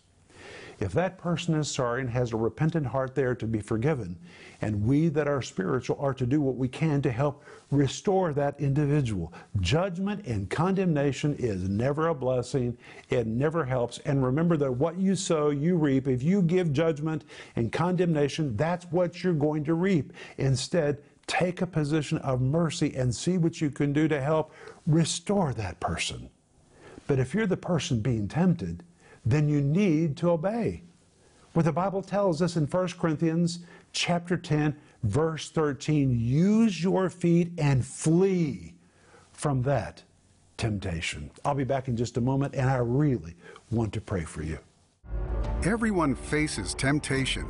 If 0.80 0.94
that 0.94 1.18
person 1.18 1.56
is 1.56 1.70
sorry 1.70 2.02
and 2.02 2.10
has 2.10 2.34
a 2.34 2.38
repentant 2.38 2.88
heart, 2.88 3.14
there 3.14 3.36
to 3.36 3.48
be 3.48 3.60
forgiven. 3.60 4.18
And 4.62 4.86
we 4.86 5.10
that 5.10 5.28
are 5.28 5.42
spiritual 5.42 5.98
are 6.00 6.14
to 6.14 6.26
do 6.26 6.40
what 6.40 6.56
we 6.56 6.68
can 6.68 7.02
to 7.02 7.12
help 7.12 7.44
restore 7.72 8.32
that 8.34 8.60
individual. 8.60 9.34
Judgment 9.60 10.26
and 10.28 10.50
condemnation 10.50 11.36
is 11.40 11.68
never 11.68 12.08
a 12.08 12.16
blessing, 12.16 12.78
it 13.10 13.26
never 13.26 13.66
helps. 13.66 13.98
And 14.00 14.24
remember 14.24 14.58
that 14.58 14.72
what 14.72 14.98
you 14.98 15.16
sow, 15.16 15.50
you 15.50 15.76
reap. 15.76 16.08
If 16.08 16.22
you 16.22 16.42
give 16.44 16.74
judgment 16.74 17.26
and 17.56 17.72
condemnation, 17.72 18.56
that's 18.56 18.86
what 18.86 19.24
you're 19.24 19.34
going 19.34 19.64
to 19.66 19.74
reap. 19.74 20.14
Instead, 20.38 21.02
take 21.26 21.62
a 21.62 21.68
position 21.68 22.18
of 22.20 22.42
mercy 22.42 22.94
and 22.96 23.14
see 23.16 23.38
what 23.38 23.62
you 23.62 23.72
can 23.72 23.94
do 23.94 24.08
to 24.08 24.22
help 24.22 24.54
restore 24.86 25.54
that 25.54 25.80
person. 25.80 26.30
But 27.08 27.20
if 27.20 27.34
you're 27.34 27.48
the 27.48 27.58
person 27.58 28.00
being 28.00 28.28
tempted, 28.28 28.84
then 29.26 29.50
you 29.50 29.62
need 29.62 30.18
to 30.18 30.32
obey. 30.32 30.84
What 31.54 31.66
the 31.66 31.74
Bible 31.74 32.02
tells 32.02 32.42
us 32.42 32.56
in 32.56 32.66
1 32.66 32.88
Corinthians 33.00 33.60
chapter 33.92 34.38
10, 34.38 34.76
verse 35.04 35.50
13, 35.50 36.18
use 36.20 36.84
your 36.84 37.10
feet 37.10 37.52
and 37.58 37.86
flee 37.86 38.74
from 39.32 39.64
that 39.64 40.04
temptation. 40.58 41.32
I'll 41.44 41.56
be 41.56 41.64
back 41.64 41.88
in 41.88 41.98
just 41.98 42.18
a 42.18 42.22
moment, 42.22 42.54
and 42.54 42.70
I 42.70 42.78
really 42.78 43.36
want 43.72 43.94
to 43.94 44.02
pray 44.02 44.24
for 44.24 44.44
you. 44.44 44.60
Everyone 45.64 46.16
faces 46.16 46.74
temptation. 46.74 47.48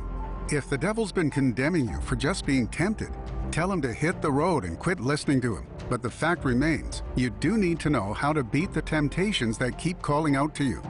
If 0.50 0.68
the 0.68 0.78
devil's 0.78 1.12
been 1.12 1.30
condemning 1.30 1.88
you 1.88 2.00
for 2.00 2.16
just 2.16 2.44
being 2.44 2.68
tempted, 2.68 3.10
tell 3.50 3.70
him 3.70 3.80
to 3.82 3.92
hit 3.92 4.20
the 4.20 4.30
road 4.30 4.64
and 4.64 4.78
quit 4.78 5.00
listening 5.00 5.40
to 5.42 5.56
him. 5.56 5.66
But 5.88 6.02
the 6.02 6.10
fact 6.10 6.44
remains, 6.44 7.02
you 7.16 7.30
do 7.30 7.56
need 7.56 7.78
to 7.80 7.90
know 7.90 8.12
how 8.12 8.32
to 8.32 8.42
beat 8.42 8.72
the 8.72 8.82
temptations 8.82 9.58
that 9.58 9.78
keep 9.78 10.00
calling 10.02 10.36
out 10.36 10.54
to 10.56 10.64
you. 10.64 10.82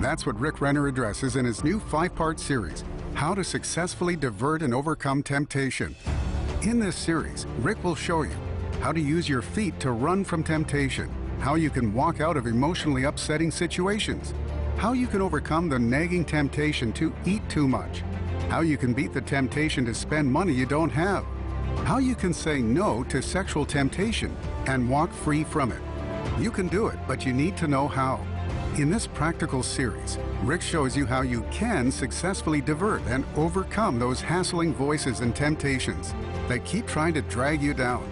That's 0.00 0.26
what 0.26 0.38
Rick 0.38 0.60
Renner 0.60 0.88
addresses 0.88 1.36
in 1.36 1.44
his 1.44 1.62
new 1.62 1.78
five 1.78 2.14
part 2.14 2.40
series, 2.40 2.84
How 3.14 3.34
to 3.34 3.44
Successfully 3.44 4.16
Divert 4.16 4.62
and 4.62 4.74
Overcome 4.74 5.22
Temptation. 5.22 5.94
In 6.62 6.80
this 6.80 6.96
series, 6.96 7.46
Rick 7.60 7.84
will 7.84 7.94
show 7.94 8.22
you 8.22 8.34
how 8.80 8.90
to 8.90 9.00
use 9.00 9.28
your 9.28 9.42
feet 9.42 9.78
to 9.80 9.92
run 9.92 10.24
from 10.24 10.42
temptation, 10.42 11.08
how 11.38 11.54
you 11.54 11.70
can 11.70 11.94
walk 11.94 12.20
out 12.20 12.36
of 12.36 12.46
emotionally 12.46 13.04
upsetting 13.04 13.50
situations, 13.50 14.34
how 14.76 14.92
you 14.92 15.06
can 15.06 15.22
overcome 15.22 15.68
the 15.68 15.78
nagging 15.78 16.24
temptation 16.24 16.92
to 16.94 17.14
eat 17.24 17.48
too 17.48 17.68
much, 17.68 18.02
how 18.48 18.60
you 18.60 18.76
can 18.76 18.92
beat 18.92 19.12
the 19.12 19.20
temptation 19.20 19.84
to 19.84 19.94
spend 19.94 20.30
money 20.30 20.52
you 20.52 20.66
don't 20.66 20.90
have, 20.90 21.24
how 21.84 21.98
you 21.98 22.16
can 22.16 22.34
say 22.34 22.60
no 22.60 23.04
to 23.04 23.22
sexual 23.22 23.64
temptation 23.64 24.36
and 24.66 24.88
walk 24.88 25.12
free 25.12 25.44
from 25.44 25.70
it. 25.70 25.82
You 26.40 26.50
can 26.50 26.66
do 26.66 26.88
it, 26.88 26.98
but 27.06 27.24
you 27.24 27.32
need 27.32 27.56
to 27.58 27.68
know 27.68 27.86
how. 27.86 28.24
In 28.78 28.90
this 28.90 29.06
practical 29.06 29.62
series, 29.62 30.18
Rick 30.42 30.60
shows 30.60 30.96
you 30.96 31.06
how 31.06 31.22
you 31.22 31.42
can 31.52 31.92
successfully 31.92 32.60
divert 32.60 33.00
and 33.06 33.24
overcome 33.36 34.00
those 34.00 34.20
hassling 34.20 34.74
voices 34.74 35.20
and 35.20 35.36
temptations 35.36 36.14
that 36.48 36.64
keep 36.64 36.84
trying 36.88 37.14
to 37.14 37.22
drag 37.22 37.62
you 37.62 37.72
down. 37.72 38.04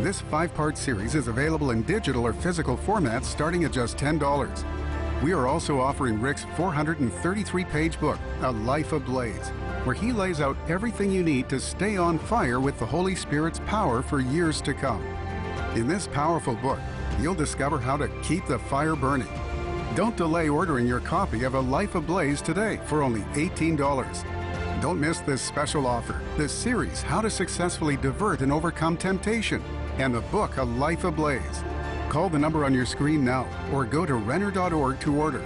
This 0.00 0.20
five 0.20 0.52
part 0.52 0.76
series 0.76 1.14
is 1.14 1.28
available 1.28 1.70
in 1.70 1.82
digital 1.82 2.26
or 2.26 2.32
physical 2.32 2.76
formats 2.76 3.26
starting 3.26 3.62
at 3.62 3.70
just 3.70 3.96
$10. 3.98 5.22
We 5.22 5.30
are 5.30 5.46
also 5.46 5.78
offering 5.78 6.20
Rick's 6.20 6.44
433 6.56 7.64
page 7.66 8.00
book, 8.00 8.18
A 8.42 8.50
Life 8.50 8.92
Ablaze, 8.92 9.50
where 9.84 9.94
he 9.94 10.10
lays 10.12 10.40
out 10.40 10.56
everything 10.68 11.12
you 11.12 11.22
need 11.22 11.48
to 11.50 11.60
stay 11.60 11.96
on 11.96 12.18
fire 12.18 12.58
with 12.58 12.80
the 12.80 12.86
Holy 12.86 13.14
Spirit's 13.14 13.60
power 13.60 14.02
for 14.02 14.18
years 14.18 14.60
to 14.62 14.74
come. 14.74 15.06
In 15.76 15.86
this 15.86 16.08
powerful 16.08 16.56
book, 16.56 16.80
you'll 17.20 17.34
discover 17.34 17.78
how 17.78 17.96
to 17.96 18.08
keep 18.22 18.44
the 18.46 18.58
fire 18.58 18.96
burning 18.96 19.28
don't 19.94 20.16
delay 20.16 20.48
ordering 20.48 20.86
your 20.86 21.00
copy 21.00 21.42
of 21.42 21.54
A 21.54 21.60
Life 21.60 21.96
Ablaze 21.96 22.40
today 22.40 22.78
for 22.86 23.02
only 23.02 23.22
$18. 23.34 24.80
Don't 24.80 25.00
miss 25.00 25.18
this 25.20 25.42
special 25.42 25.86
offer, 25.86 26.22
this 26.36 26.52
series, 26.52 27.02
How 27.02 27.20
to 27.20 27.28
Successfully 27.28 27.96
Divert 27.96 28.40
and 28.40 28.52
Overcome 28.52 28.96
Temptation, 28.96 29.62
and 29.98 30.14
the 30.14 30.20
book 30.22 30.58
A 30.58 30.62
Life 30.62 31.04
Ablaze. 31.04 31.64
Call 32.08 32.28
the 32.28 32.38
number 32.38 32.64
on 32.64 32.72
your 32.72 32.86
screen 32.86 33.24
now 33.24 33.46
or 33.72 33.84
go 33.84 34.06
to 34.06 34.14
Renner.org 34.14 35.00
to 35.00 35.16
order. 35.16 35.44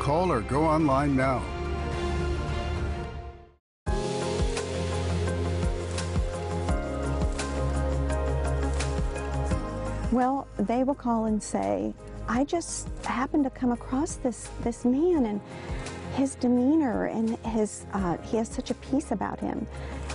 Call 0.00 0.30
or 0.30 0.40
go 0.42 0.64
online 0.64 1.16
now. 1.16 1.42
Well, 10.12 10.46
they 10.58 10.84
will 10.84 10.94
call 10.94 11.24
and 11.24 11.42
say, 11.42 11.94
I 12.28 12.44
just 12.44 12.88
happened 13.04 13.44
to 13.44 13.50
come 13.50 13.72
across 13.72 14.16
this 14.16 14.48
this 14.62 14.84
man 14.84 15.26
and 15.26 15.40
his 16.14 16.34
demeanor 16.34 17.06
and 17.06 17.36
his 17.46 17.86
uh, 17.92 18.16
he 18.18 18.36
has 18.36 18.48
such 18.48 18.70
a 18.70 18.74
peace 18.74 19.12
about 19.12 19.40
him, 19.40 19.66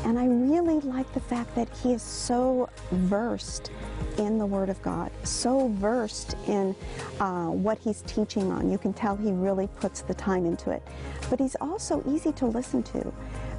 and 0.03 0.17
I 0.19 0.27
really 0.27 0.79
like 0.81 1.11
the 1.13 1.19
fact 1.19 1.55
that 1.55 1.67
he 1.77 1.93
is 1.93 2.01
so 2.01 2.69
versed 2.91 3.71
in 4.17 4.37
the 4.37 4.45
Word 4.45 4.69
of 4.69 4.81
God, 4.81 5.11
so 5.23 5.69
versed 5.69 6.35
in 6.47 6.75
uh, 7.19 7.47
what 7.47 7.79
he's 7.79 8.01
teaching 8.03 8.51
on. 8.51 8.71
You 8.71 8.77
can 8.77 8.93
tell 8.93 9.15
he 9.15 9.31
really 9.31 9.67
puts 9.79 10.01
the 10.01 10.13
time 10.13 10.45
into 10.45 10.69
it, 10.69 10.83
but 11.29 11.39
he's 11.39 11.55
also 11.59 12.03
easy 12.07 12.31
to 12.33 12.45
listen 12.45 12.83
to 12.83 13.13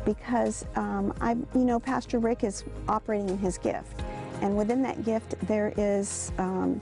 because 0.04 0.64
um, 0.76 1.12
I, 1.20 1.32
you 1.32 1.64
know, 1.64 1.80
Pastor 1.80 2.18
Rick 2.18 2.44
is 2.44 2.64
operating 2.88 3.28
in 3.28 3.38
his 3.38 3.58
gift, 3.58 4.02
and 4.42 4.56
within 4.56 4.80
that 4.82 5.04
gift 5.04 5.34
there 5.46 5.72
is. 5.76 6.32
Um, 6.38 6.80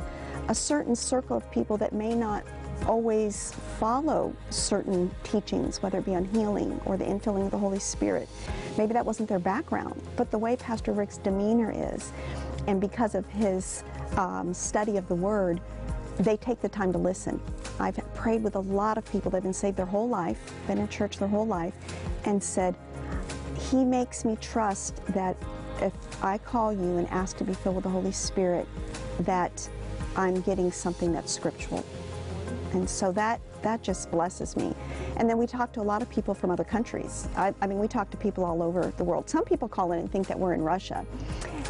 a 0.49 0.55
certain 0.55 0.95
circle 0.95 1.37
of 1.37 1.51
people 1.51 1.77
that 1.79 1.93
may 1.93 2.15
not 2.15 2.45
always 2.87 3.53
follow 3.79 4.35
certain 4.51 5.11
teachings, 5.25 5.83
whether 5.83 5.99
it 5.99 6.05
be 6.05 6.15
on 6.15 6.25
healing 6.27 6.81
or 6.85 6.97
the 6.97 7.05
infilling 7.05 7.47
of 7.47 7.51
the 7.51 7.59
Holy 7.59 7.79
Spirit. 7.79 8.29
Maybe 8.77 8.93
that 8.93 9.05
wasn't 9.05 9.29
their 9.29 9.39
background, 9.39 10.01
but 10.17 10.31
the 10.31 10.39
way 10.39 10.57
Pastor 10.57 10.93
Rick's 10.93 11.19
demeanor 11.19 11.73
is, 11.75 12.13
and 12.67 12.81
because 12.81 13.15
of 13.15 13.27
his 13.29 13.83
um, 14.17 14.53
study 14.53 14.97
of 14.97 15.09
the 15.09 15.15
Word, 15.15 15.61
they 16.19 16.37
take 16.37 16.61
the 16.61 16.69
time 16.69 16.93
to 16.93 16.99
listen. 16.99 17.41
I've 17.79 17.97
prayed 18.15 18.43
with 18.43 18.57
a 18.57 18.61
lot 18.61 18.97
of 18.99 19.05
people 19.11 19.31
that 19.31 19.39
have 19.39 19.45
been 19.45 19.53
saved 19.53 19.77
their 19.77 19.87
whole 19.87 20.09
life, 20.09 20.53
been 20.67 20.79
in 20.79 20.89
church 20.89 21.19
their 21.19 21.29
whole 21.29 21.47
life, 21.47 21.75
and 22.25 22.43
said, 22.43 22.75
He 23.59 23.85
makes 23.85 24.25
me 24.25 24.37
trust 24.41 25.05
that 25.09 25.37
if 25.81 25.93
I 26.25 26.39
call 26.39 26.73
you 26.73 26.97
and 26.97 27.09
ask 27.09 27.37
to 27.39 27.45
be 27.45 27.53
filled 27.53 27.77
with 27.77 27.85
the 27.85 27.91
Holy 27.91 28.13
Spirit, 28.13 28.67
that 29.21 29.69
I'm 30.17 30.41
getting 30.41 30.73
something 30.73 31.13
that's 31.13 31.33
scriptural. 31.33 31.85
And 32.73 32.89
so 32.89 33.13
that, 33.13 33.41
that 33.63 33.83
just 33.83 34.11
blesses 34.11 34.57
me. 34.57 34.75
And 35.17 35.29
then 35.29 35.39
we 35.39 35.47
talk 35.47 35.73
to 35.75 35.81
a 35.81 35.83
lot 35.83 36.03
of 36.03 36.11
people 36.11 36.35
from 36.35 36.51
other 36.51 36.65
countries. 36.65 37.29
I, 37.37 37.55
I 37.61 37.67
mean, 37.67 37.79
we 37.79 37.89
talk 37.89 38.11
to 38.11 38.17
people 38.17 38.45
all 38.45 38.63
over 38.63 38.93
the 38.97 39.05
world. 39.05 39.31
Some 39.31 39.45
people 39.45 39.69
call 39.69 39.93
in 39.93 40.01
and 40.01 40.13
think 40.13 40.27
that 40.27 40.39
we're 40.39 40.53
in 40.53 40.63
Russia. 40.63 41.07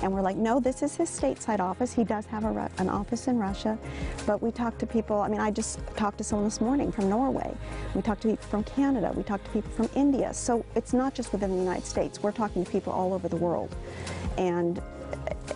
And 0.03 0.13
we're 0.13 0.21
like, 0.21 0.37
no, 0.37 0.61
this 0.61 0.83
is 0.83 0.97
his 0.97 1.09
stateside 1.09 1.61
office. 1.61 1.93
He 1.93 2.05
does 2.05 2.27
have 2.27 2.45
a, 2.45 2.71
an 2.79 2.89
office 2.89 3.29
in 3.29 3.39
Russia. 3.39 3.79
But 4.27 4.43
we 4.43 4.51
talk 4.51 4.79
to 4.79 4.87
people, 4.87 5.21
I 5.21 5.29
mean, 5.29 5.41
I 5.41 5.51
just 5.51 5.79
talked 5.97 6.19
to 6.19 6.25
someone 6.25 6.47
this 6.47 6.61
morning 6.61 6.93
from 6.93 7.09
Norway. 7.09 7.55
We 7.95 8.03
talked 8.03 8.23
to 8.23 8.29
people 8.29 8.47
from 8.49 8.65
Canada. 8.65 9.13
We 9.15 9.23
talked 9.23 9.45
to 9.47 9.51
people 9.53 9.71
from 9.71 9.89
India. 9.95 10.35
So 10.35 10.65
it's 10.75 10.93
not 10.93 11.15
just 11.15 11.33
within 11.33 11.51
the 11.51 11.63
United 11.63 11.87
States. 11.87 12.23
We're 12.23 12.33
talking 12.33 12.65
to 12.65 12.71
people 12.71 12.93
all 12.93 13.15
over 13.15 13.29
the 13.29 13.37
world. 13.37 13.75
And 14.39 14.83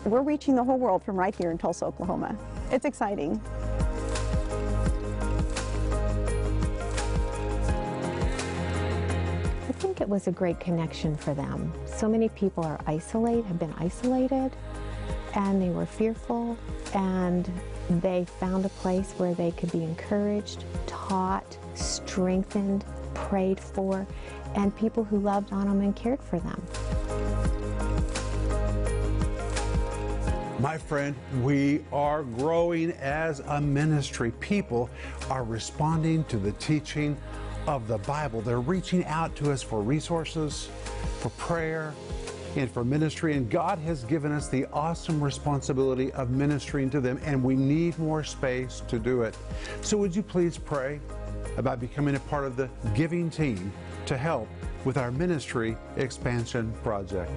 we're 0.05 0.23
reaching 0.23 0.55
the 0.55 0.65
whole 0.65 0.79
world 0.79 1.03
from 1.03 1.17
right 1.17 1.35
here 1.35 1.51
in 1.51 1.59
Tulsa, 1.59 1.85
Oklahoma. 1.85 2.37
It's 2.73 2.85
exciting. 2.85 3.41
I 9.69 9.73
think 9.73 10.01
it 10.01 10.09
was 10.09 10.29
a 10.29 10.33
great 10.33 10.61
connection 10.61 11.17
for 11.17 11.35
them. 11.35 11.73
So 11.87 12.09
many 12.09 12.29
people 12.29 12.65
are 12.65 12.79
isolated, 12.87 13.45
have 13.47 13.59
been 13.59 13.75
isolated, 13.77 14.53
and 15.35 15.61
they 15.61 15.71
were 15.71 15.87
fearful, 15.87 16.57
and 16.95 17.51
they 17.89 18.25
found 18.39 18.65
a 18.65 18.69
place 18.69 19.15
where 19.17 19.35
they 19.35 19.51
could 19.51 19.73
be 19.73 19.83
encouraged, 19.83 20.65
taught, 20.87 21.59
strengthened, 21.75 22.85
prayed 23.15 23.59
for, 23.59 24.07
and 24.55 24.77
people 24.77 25.03
who 25.03 25.19
loved 25.19 25.53
on 25.53 25.67
them 25.67 25.81
and 25.81 25.97
cared 25.97 26.23
for 26.23 26.39
them. 26.39 27.50
My 30.61 30.77
friend, 30.77 31.17
we 31.43 31.83
are 31.91 32.23
growing 32.23 32.91
as 32.93 33.41
a 33.41 33.63
ministry. 33.63 34.31
People 34.41 34.91
are 35.31 35.43
responding 35.43 36.23
to 36.25 36.37
the 36.37 36.53
teaching 36.53 37.17
of 37.67 37.89
the 37.89 37.97
Bible. 37.97 38.43
They're 38.43 38.61
reaching 38.61 39.07
out 39.07 39.35
to 39.37 39.53
us 39.53 39.63
for 39.63 39.81
resources, 39.81 40.69
for 41.21 41.31
prayer, 41.31 41.95
and 42.57 42.71
for 42.71 42.85
ministry. 42.85 43.37
And 43.37 43.49
God 43.49 43.79
has 43.79 44.05
given 44.05 44.33
us 44.33 44.49
the 44.49 44.67
awesome 44.67 45.25
responsibility 45.25 46.13
of 46.13 46.29
ministering 46.29 46.91
to 46.91 47.01
them, 47.01 47.19
and 47.25 47.43
we 47.43 47.57
need 47.57 47.99
more 47.99 48.23
space 48.23 48.83
to 48.89 48.99
do 48.99 49.23
it. 49.23 49.39
So, 49.81 49.97
would 49.97 50.15
you 50.15 50.23
please 50.23 50.59
pray 50.59 51.01
about 51.57 51.81
becoming 51.81 52.17
a 52.17 52.21
part 52.21 52.45
of 52.45 52.57
the 52.57 52.69
giving 52.95 53.31
team 53.31 53.73
to 54.05 54.15
help 54.15 54.47
with 54.85 54.99
our 54.99 55.11
ministry 55.11 55.75
expansion 55.97 56.71
project? 56.83 57.31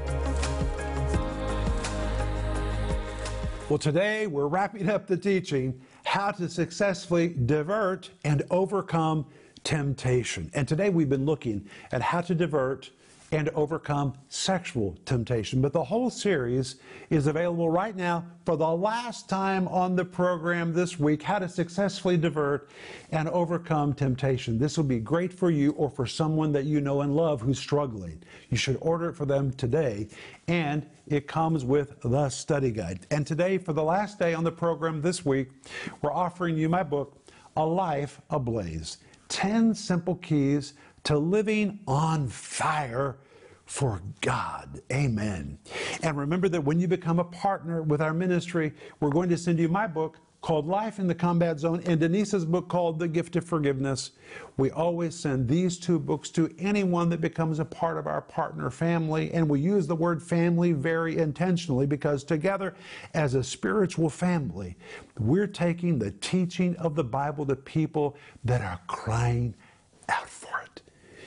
Well, 3.74 3.80
today 3.80 4.28
we're 4.28 4.46
wrapping 4.46 4.88
up 4.88 5.08
the 5.08 5.18
teaching 5.18 5.82
how 6.04 6.30
to 6.30 6.48
successfully 6.48 7.30
divert 7.30 8.12
and 8.24 8.44
overcome 8.52 9.26
temptation. 9.64 10.52
And 10.54 10.68
today 10.68 10.92
we've 10.92 11.10
been 11.10 11.26
looking 11.26 11.68
at 11.92 12.04
how 12.04 12.22
to 12.22 12.36
divert 12.36 12.92
and 13.34 13.50
overcome 13.50 14.14
sexual 14.30 14.96
temptation. 15.06 15.60
But 15.60 15.74
the 15.74 15.84
whole 15.84 16.12
series 16.12 16.76
is 17.10 17.26
available 17.26 17.68
right 17.68 17.96
now 17.96 18.26
for 18.46 18.56
the 18.56 18.70
last 18.70 19.28
time 19.28 19.68
on 19.70 19.96
the 19.96 20.06
program 20.06 20.72
this 20.72 21.00
week 21.00 21.24
how 21.24 21.40
to 21.40 21.50
successfully 21.50 22.16
divert 22.16 22.70
and 23.12 23.28
overcome 23.30 23.94
temptation. 23.94 24.60
This 24.60 24.78
will 24.78 24.84
be 24.84 25.00
great 25.00 25.34
for 25.34 25.50
you 25.50 25.72
or 25.72 25.90
for 25.90 26.06
someone 26.06 26.52
that 26.52 26.66
you 26.66 26.80
know 26.80 27.02
and 27.02 27.16
love 27.16 27.42
who's 27.42 27.58
struggling. 27.58 28.22
You 28.52 28.58
should 28.58 28.78
order 28.82 29.10
it 29.10 29.16
for 29.16 29.26
them 29.26 29.52
today, 29.54 30.10
and 30.48 30.86
it 31.08 31.28
comes 31.28 31.66
with 31.66 32.00
the 32.02 32.30
study 32.30 32.70
guide. 32.70 33.08
And 33.10 33.26
today, 33.26 33.58
for 33.58 33.74
the 33.74 33.84
last 33.84 34.20
day 34.20 34.36
on 34.36 34.44
the 34.44 34.52
program 34.52 35.02
this 35.02 35.26
week, 35.26 35.50
we're 36.04 36.14
offering 36.14 36.56
you 36.56 36.70
my 36.70 36.84
book, 36.84 37.18
A 37.58 37.66
Life 37.66 38.22
Ablaze 38.30 39.00
10 39.30 39.74
Simple 39.74 40.16
Keys 40.18 40.74
to 41.04 41.18
living 41.18 41.80
on 41.88 42.28
fire 42.28 43.18
for 43.66 44.02
God. 44.22 44.82
Amen. 44.92 45.58
And 46.02 46.18
remember 46.18 46.50
that 46.50 46.64
when 46.64 46.80
you 46.80 46.88
become 46.88 47.20
a 47.20 47.24
partner 47.24 47.82
with 47.82 48.02
our 48.02 48.14
ministry, 48.14 48.74
we're 49.00 49.10
going 49.10 49.30
to 49.30 49.38
send 49.38 49.60
you 49.60 49.68
my 49.68 49.88
book 49.88 50.20
called 50.44 50.68
Life 50.68 51.00
in 51.00 51.08
the 51.08 51.16
Combat 51.16 51.58
Zone 51.58 51.82
and 51.86 52.02
Denise's 52.02 52.44
book 52.44 52.68
called 52.68 53.00
The 53.00 53.08
Gift 53.08 53.38
of 53.38 53.46
Forgiveness. 53.46 54.12
We 54.58 54.72
always 54.72 55.16
send 55.16 55.48
these 55.48 55.80
two 55.80 55.98
books 55.98 56.30
to 56.32 56.54
anyone 56.60 57.10
that 57.10 57.22
becomes 57.22 57.60
a 57.60 57.66
part 57.66 57.98
of 57.98 58.08
our 58.08 58.22
partner 58.22 58.70
family. 58.70 59.32
And 59.32 59.48
we 59.48 59.62
use 59.62 59.88
the 59.88 59.96
word 59.96 60.22
family 60.22 60.74
very 60.74 61.18
intentionally 61.18 61.86
because 61.86 62.26
together, 62.26 62.76
as 63.14 63.36
a 63.36 63.44
spiritual 63.44 64.10
family, 64.10 64.76
we're 65.18 65.48
taking 65.48 65.98
the 65.98 66.12
teaching 66.12 66.76
of 66.76 66.96
the 66.96 67.06
Bible 67.06 67.46
to 67.46 67.56
people 67.56 68.18
that 68.44 68.62
are 68.62 68.82
crying. 68.88 69.56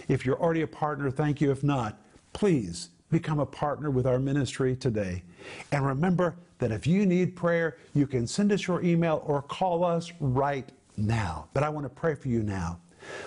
If 0.09 0.25
you're 0.25 0.41
already 0.41 0.63
a 0.63 0.67
partner, 0.67 1.11
thank 1.11 1.41
you. 1.41 1.51
If 1.51 1.63
not, 1.63 1.99
please 2.33 2.91
become 3.11 3.39
a 3.39 3.47
partner 3.47 3.91
with 3.91 4.07
our 4.07 4.19
ministry 4.19 4.77
today. 4.77 5.23
And 5.73 5.87
remember 5.87 6.37
that 6.59 6.73
if 6.73 6.87
you 6.87 7.07
need 7.07 7.37
prayer, 7.37 7.77
you 7.95 8.07
can 8.07 8.27
send 8.27 8.53
us 8.53 8.67
your 8.67 8.83
email 8.83 9.23
or 9.27 9.43
call 9.43 9.85
us 9.85 10.13
right 10.21 10.71
now. 10.97 11.49
But 11.55 11.63
I 11.63 11.69
want 11.69 11.85
to 11.85 11.91
pray 11.91 12.15
for 12.15 12.29
you 12.29 12.43
now. 12.43 12.81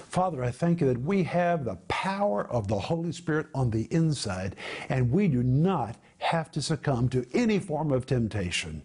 Father, 0.10 0.44
I 0.44 0.52
thank 0.52 0.82
you 0.82 0.88
that 0.88 1.02
we 1.02 1.24
have 1.24 1.64
the 1.64 1.78
power 1.88 2.48
of 2.52 2.68
the 2.68 2.80
Holy 2.80 3.14
Spirit 3.14 3.48
on 3.56 3.70
the 3.70 3.88
inside, 3.92 4.58
and 4.90 5.10
we 5.10 5.28
do 5.28 5.42
not 5.44 5.96
have 6.18 6.52
to 6.52 6.62
succumb 6.62 7.08
to 7.10 7.26
any 7.34 7.60
form 7.60 7.92
of 7.92 8.06
temptation. 8.06 8.84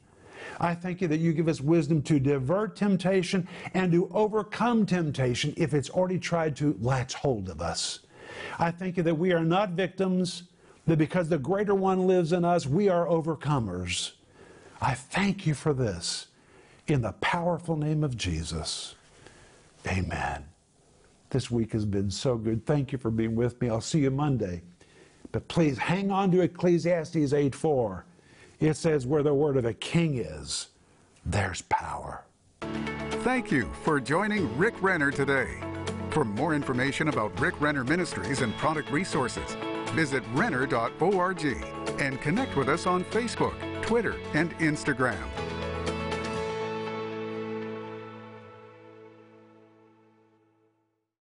I 0.60 0.74
thank 0.74 1.00
you 1.00 1.08
that 1.08 1.18
you 1.18 1.32
give 1.32 1.48
us 1.48 1.60
wisdom 1.60 2.02
to 2.02 2.18
divert 2.18 2.76
temptation 2.76 3.48
and 3.74 3.92
to 3.92 4.08
overcome 4.12 4.86
temptation 4.86 5.54
if 5.56 5.74
it's 5.74 5.90
already 5.90 6.18
tried 6.18 6.56
to 6.56 6.76
latch 6.80 7.14
hold 7.14 7.48
of 7.48 7.60
us. 7.60 8.00
I 8.58 8.70
thank 8.70 8.96
you 8.96 9.02
that 9.04 9.14
we 9.14 9.32
are 9.32 9.44
not 9.44 9.70
victims, 9.70 10.44
that 10.86 10.98
because 10.98 11.28
the 11.28 11.38
greater 11.38 11.74
one 11.74 12.06
lives 12.06 12.32
in 12.32 12.44
us, 12.44 12.66
we 12.66 12.88
are 12.88 13.06
overcomers. 13.06 14.12
I 14.80 14.94
thank 14.94 15.46
you 15.46 15.54
for 15.54 15.72
this 15.72 16.26
in 16.86 17.02
the 17.02 17.12
powerful 17.12 17.76
name 17.76 18.04
of 18.04 18.16
Jesus. 18.16 18.94
Amen. 19.86 20.44
This 21.30 21.50
week 21.50 21.72
has 21.72 21.84
been 21.84 22.10
so 22.10 22.36
good. 22.36 22.64
Thank 22.64 22.92
you 22.92 22.98
for 22.98 23.10
being 23.10 23.34
with 23.34 23.60
me. 23.60 23.68
I'll 23.68 23.80
see 23.80 24.00
you 24.00 24.10
Monday. 24.10 24.62
But 25.32 25.48
please 25.48 25.78
hang 25.78 26.10
on 26.10 26.30
to 26.30 26.42
Ecclesiastes 26.42 27.32
8 27.32 27.54
4. 27.54 28.04
It 28.64 28.78
says, 28.78 29.06
Where 29.06 29.22
the 29.22 29.34
word 29.34 29.58
of 29.58 29.66
a 29.66 29.74
king 29.74 30.16
is, 30.16 30.68
there's 31.26 31.60
power. 31.62 32.24
Thank 33.22 33.50
you 33.50 33.70
for 33.82 34.00
joining 34.00 34.56
Rick 34.56 34.82
Renner 34.82 35.10
today. 35.10 35.60
For 36.08 36.24
more 36.24 36.54
information 36.54 37.08
about 37.08 37.38
Rick 37.38 37.60
Renner 37.60 37.84
Ministries 37.84 38.40
and 38.40 38.56
product 38.56 38.90
resources, 38.90 39.54
visit 39.90 40.22
renner.org 40.32 41.44
and 42.00 42.18
connect 42.22 42.56
with 42.56 42.70
us 42.70 42.86
on 42.86 43.04
Facebook, 43.04 43.54
Twitter, 43.82 44.16
and 44.32 44.56
Instagram. 44.60 45.28